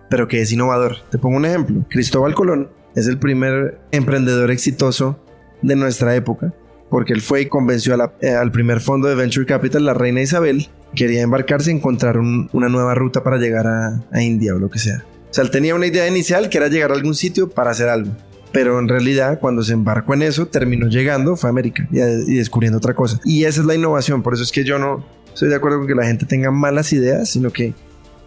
pero 0.09 0.27
que 0.27 0.41
es 0.41 0.51
innovador. 0.51 0.97
Te 1.11 1.17
pongo 1.17 1.37
un 1.37 1.45
ejemplo. 1.45 1.85
Cristóbal 1.89 2.33
Colón 2.35 2.69
es 2.95 3.07
el 3.07 3.17
primer 3.19 3.79
emprendedor 3.91 4.51
exitoso 4.51 5.19
de 5.61 5.75
nuestra 5.75 6.15
época, 6.15 6.53
porque 6.89 7.13
él 7.13 7.21
fue 7.21 7.41
y 7.41 7.45
convenció 7.47 7.95
eh, 8.21 8.29
al 8.31 8.51
primer 8.51 8.79
fondo 8.81 9.07
de 9.07 9.15
Venture 9.15 9.45
Capital, 9.45 9.85
la 9.85 9.93
reina 9.93 10.21
Isabel, 10.21 10.69
quería 10.95 11.21
embarcarse 11.21 11.71
y 11.71 11.75
encontrar 11.75 12.17
un- 12.17 12.49
una 12.53 12.67
nueva 12.69 12.95
ruta 12.95 13.23
para 13.23 13.37
llegar 13.37 13.67
a, 13.67 14.01
a 14.11 14.21
India 14.23 14.55
o 14.55 14.59
lo 14.59 14.69
que 14.69 14.79
sea. 14.79 15.03
O 15.29 15.33
sea, 15.33 15.43
él 15.43 15.51
tenía 15.51 15.75
una 15.75 15.85
idea 15.85 16.07
inicial 16.07 16.49
que 16.49 16.57
era 16.57 16.67
llegar 16.67 16.91
a 16.91 16.95
algún 16.95 17.13
sitio 17.13 17.49
para 17.49 17.71
hacer 17.71 17.89
algo. 17.89 18.11
Pero 18.51 18.79
en 18.79 18.87
realidad, 18.87 19.39
cuando 19.39 19.61
se 19.61 19.73
embarcó 19.73 20.15
en 20.15 20.23
eso, 20.23 20.47
terminó 20.47 20.87
llegando, 20.87 21.35
fue 21.35 21.49
a 21.49 21.51
América 21.51 21.87
y, 21.91 21.99
y 21.99 22.35
descubriendo 22.37 22.79
otra 22.79 22.95
cosa. 22.95 23.19
Y 23.23 23.43
esa 23.43 23.59
es 23.61 23.67
la 23.67 23.75
innovación. 23.75 24.23
Por 24.23 24.33
eso 24.33 24.41
es 24.41 24.51
que 24.51 24.63
yo 24.63 24.79
no 24.79 25.05
estoy 25.31 25.49
de 25.49 25.55
acuerdo 25.55 25.77
con 25.77 25.87
que 25.87 25.93
la 25.93 26.05
gente 26.07 26.25
tenga 26.25 26.49
malas 26.49 26.91
ideas, 26.91 27.29
sino 27.29 27.51
que 27.51 27.75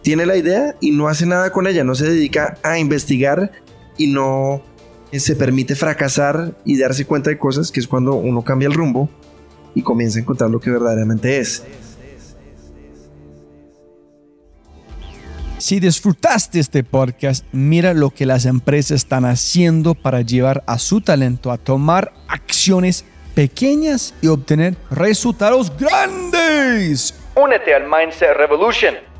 tiene 0.03 0.25
la 0.25 0.35
idea 0.35 0.75
y 0.81 0.91
no 0.91 1.07
hace 1.07 1.25
nada 1.25 1.51
con 1.51 1.65
ella. 1.65 1.83
No 1.83 1.95
se 1.95 2.05
dedica 2.05 2.57
a 2.61 2.77
investigar 2.77 3.51
y 3.97 4.07
no 4.07 4.61
se 5.11 5.35
permite 5.35 5.75
fracasar 5.75 6.55
y 6.65 6.77
darse 6.77 7.05
cuenta 7.05 7.29
de 7.29 7.37
cosas, 7.37 7.71
que 7.71 7.79
es 7.79 7.87
cuando 7.87 8.15
uno 8.15 8.43
cambia 8.43 8.67
el 8.67 8.73
rumbo 8.73 9.09
y 9.73 9.81
comienza 9.81 10.19
a 10.19 10.21
encontrar 10.21 10.49
lo 10.49 10.59
que 10.59 10.69
verdaderamente 10.69 11.39
es. 11.39 11.63
Si 15.57 15.79
disfrutaste 15.79 16.59
este 16.59 16.83
podcast, 16.83 17.45
mira 17.53 17.93
lo 17.93 18.09
que 18.09 18.25
las 18.25 18.45
empresas 18.45 19.03
están 19.03 19.23
haciendo 19.23 19.95
para 19.95 20.19
llevar 20.19 20.61
a 20.67 20.77
su 20.77 20.99
talento 20.99 21.51
a 21.51 21.57
tomar 21.57 22.11
acciones 22.27 23.05
pequeñas 23.33 24.13
y 24.21 24.27
obtener 24.27 24.75
resultados 24.91 25.71
grandes. 25.77 27.15
Únete 27.35 27.73
al 27.73 27.83
Mindset 27.89 28.35
Revolution. 28.35 29.12